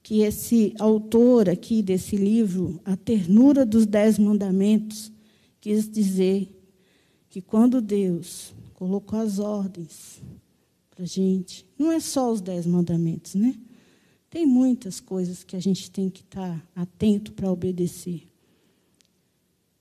que 0.07 0.21
esse 0.21 0.73
autor 0.79 1.49
aqui 1.49 1.83
desse 1.83 2.15
livro, 2.15 2.81
A 2.85 2.97
Ternura 2.97 3.67
dos 3.67 3.85
Dez 3.87 4.21
Mandamentos, 4.21 5.11
quis 5.61 5.91
dizer 5.91 6.49
que 7.29 7.43
quando 7.43 7.81
Deus 7.81 8.55
colocou 8.75 9.19
as 9.19 9.41
ordens 9.41 10.23
para 10.89 11.03
a 11.03 11.07
gente, 11.09 11.67
não 11.77 11.91
é 11.91 11.99
só 11.99 12.31
os 12.31 12.41
Dez 12.41 12.67
Mandamentos, 12.67 13.35
né? 13.35 13.59
Tem 14.31 14.47
muitas 14.47 15.01
coisas 15.01 15.43
que 15.43 15.57
a 15.57 15.61
gente 15.61 15.91
tem 15.91 16.09
que 16.09 16.21
estar 16.21 16.65
atento 16.73 17.33
para 17.33 17.51
obedecer. 17.51 18.29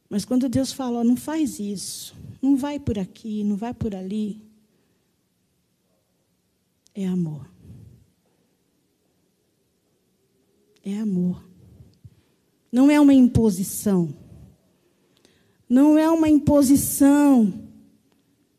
Mas 0.10 0.26
quando 0.26 0.50
Deus 0.50 0.74
fala, 0.74 1.04
não 1.04 1.16
faz 1.16 1.60
isso, 1.60 2.16
não 2.42 2.58
vai 2.58 2.80
por 2.80 2.98
aqui, 2.98 3.44
não 3.44 3.56
vai 3.56 3.76
por 3.76 3.94
ali, 3.94 4.42
é 6.96 7.06
amor. 7.06 7.55
É 10.86 11.00
amor. 11.00 11.43
Não 12.71 12.91
é 12.91 13.00
uma 13.00 13.13
imposição. 13.13 14.15
Não 15.67 15.98
é 15.98 16.10
uma 16.10 16.30
imposição. 16.30 17.54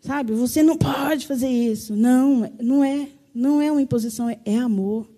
Sabe? 0.01 0.33
Você 0.33 0.63
não 0.63 0.77
pode 0.77 1.27
fazer 1.27 1.49
isso. 1.49 1.95
Não, 1.95 2.51
não 2.61 2.83
é. 2.83 3.09
Não 3.33 3.63
é 3.63 3.71
uma 3.71 3.83
imposição, 3.83 4.29
é, 4.29 4.39
é 4.45 4.59
amor. 4.59 5.09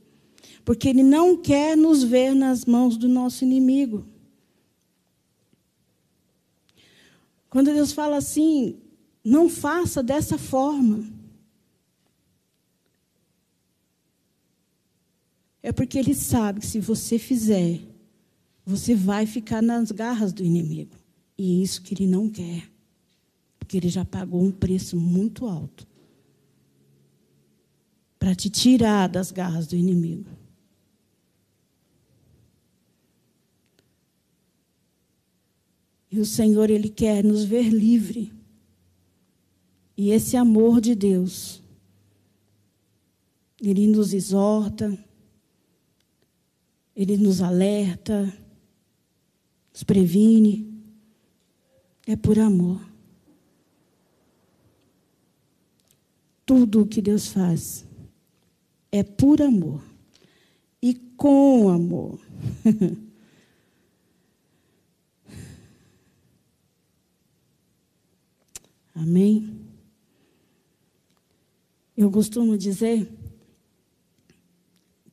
Porque 0.64 0.88
ele 0.88 1.02
não 1.02 1.36
quer 1.36 1.76
nos 1.76 2.02
ver 2.02 2.34
nas 2.34 2.64
mãos 2.64 2.96
do 2.96 3.08
nosso 3.08 3.44
inimigo. 3.44 4.04
Quando 7.48 7.72
Deus 7.72 7.92
fala 7.92 8.16
assim, 8.16 8.76
não 9.24 9.48
faça 9.48 10.02
dessa 10.02 10.36
forma. 10.36 11.17
É 15.68 15.72
porque 15.72 15.98
ele 15.98 16.14
sabe 16.14 16.60
que 16.60 16.66
se 16.66 16.80
você 16.80 17.18
fizer, 17.18 17.78
você 18.64 18.94
vai 18.94 19.26
ficar 19.26 19.60
nas 19.60 19.92
garras 19.92 20.32
do 20.32 20.42
inimigo. 20.42 20.96
E 21.36 21.62
isso 21.62 21.82
que 21.82 21.92
ele 21.92 22.06
não 22.06 22.30
quer. 22.30 22.70
Porque 23.58 23.76
ele 23.76 23.90
já 23.90 24.02
pagou 24.02 24.42
um 24.42 24.50
preço 24.50 24.96
muito 24.96 25.44
alto 25.44 25.86
para 28.18 28.34
te 28.34 28.48
tirar 28.48 29.10
das 29.10 29.30
garras 29.30 29.66
do 29.66 29.76
inimigo. 29.76 30.30
E 36.10 36.18
o 36.18 36.24
Senhor, 36.24 36.70
Ele 36.70 36.88
quer 36.88 37.22
nos 37.22 37.44
ver 37.44 37.68
livre. 37.68 38.32
E 39.94 40.12
esse 40.12 40.34
amor 40.34 40.80
de 40.80 40.94
Deus, 40.94 41.62
Ele 43.60 43.86
nos 43.86 44.14
exorta, 44.14 44.98
ele 46.98 47.16
nos 47.16 47.40
alerta, 47.40 48.36
nos 49.72 49.84
previne. 49.84 50.66
É 52.04 52.16
por 52.16 52.36
amor. 52.40 52.84
Tudo 56.44 56.82
o 56.82 56.86
que 56.86 57.00
Deus 57.00 57.28
faz 57.28 57.86
é 58.90 59.04
por 59.04 59.40
amor 59.40 59.80
e 60.82 60.94
com 60.94 61.68
amor. 61.68 62.18
Amém? 68.92 69.56
Eu 71.96 72.10
costumo 72.10 72.58
dizer 72.58 73.08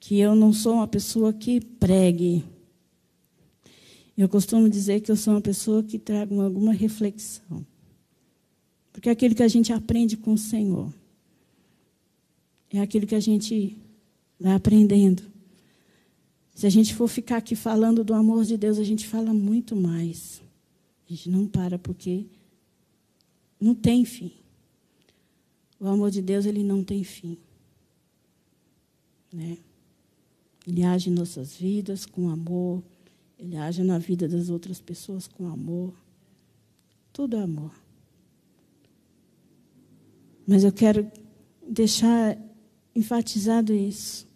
que 0.06 0.20
eu 0.20 0.36
não 0.36 0.54
sou 0.54 0.76
uma 0.76 0.88
pessoa 0.88 1.34
que 1.34 1.60
pregue. 1.60 2.46
Eu 4.16 4.30
costumo 4.30 4.70
dizer 4.70 5.02
que 5.02 5.10
eu 5.10 5.16
sou 5.16 5.34
uma 5.34 5.42
pessoa 5.42 5.82
que 5.82 5.98
traga 5.98 6.44
alguma 6.44 6.72
reflexão. 6.72 7.66
Porque 8.94 9.10
é 9.10 9.12
aquilo 9.12 9.34
que 9.34 9.42
a 9.42 9.48
gente 9.48 9.74
aprende 9.74 10.16
com 10.16 10.34
o 10.34 10.38
Senhor. 10.38 10.94
É 12.70 12.80
aquilo 12.80 13.08
que 13.08 13.16
a 13.16 13.20
gente 13.20 13.76
vai 14.40 14.54
aprendendo. 14.54 15.24
Se 16.54 16.68
a 16.68 16.70
gente 16.70 16.94
for 16.94 17.08
ficar 17.08 17.38
aqui 17.38 17.56
falando 17.56 18.04
do 18.04 18.14
amor 18.14 18.46
de 18.46 18.58
Deus, 18.58 18.78
a 18.78 18.84
gente 18.84 19.08
fala 19.08 19.34
muito 19.34 19.76
mais. 19.76 20.40
A 21.10 21.14
gente 21.14 21.32
não 21.32 21.48
para 21.48 21.80
porque 21.80 22.28
não 23.60 23.74
tem 23.74 24.06
fim. 24.06 24.34
O 25.80 25.88
amor 25.88 26.12
de 26.12 26.22
Deus, 26.22 26.46
ele 26.46 26.62
não 26.62 26.84
tem 26.84 27.04
fim. 27.04 27.40
Né? 29.34 29.58
Ele 30.68 30.84
age 30.84 31.10
em 31.10 31.14
nossas 31.14 31.56
vidas 31.56 32.06
com 32.06 32.30
amor, 32.30 32.84
ele 33.38 33.56
age 33.56 33.84
na 33.84 33.98
vida 33.98 34.28
das 34.28 34.50
outras 34.50 34.80
pessoas 34.80 35.28
com 35.28 35.48
amor. 35.48 35.94
Tudo 37.14 37.38
é 37.38 37.42
amor. 37.42 37.72
Mas 40.48 40.64
eu 40.64 40.72
quero 40.72 41.10
deixar 41.68 42.38
enfatizado 42.96 43.74
isso. 43.74 44.28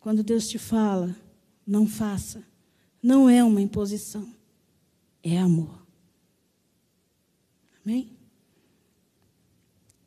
Quando 0.00 0.22
Deus 0.22 0.48
te 0.48 0.58
fala, 0.58 1.14
não 1.66 1.86
faça, 1.86 2.42
não 3.02 3.28
é 3.28 3.42
uma 3.42 3.60
imposição, 3.60 4.28
é 5.22 5.38
amor. 5.38 5.84
Amém? 7.84 8.15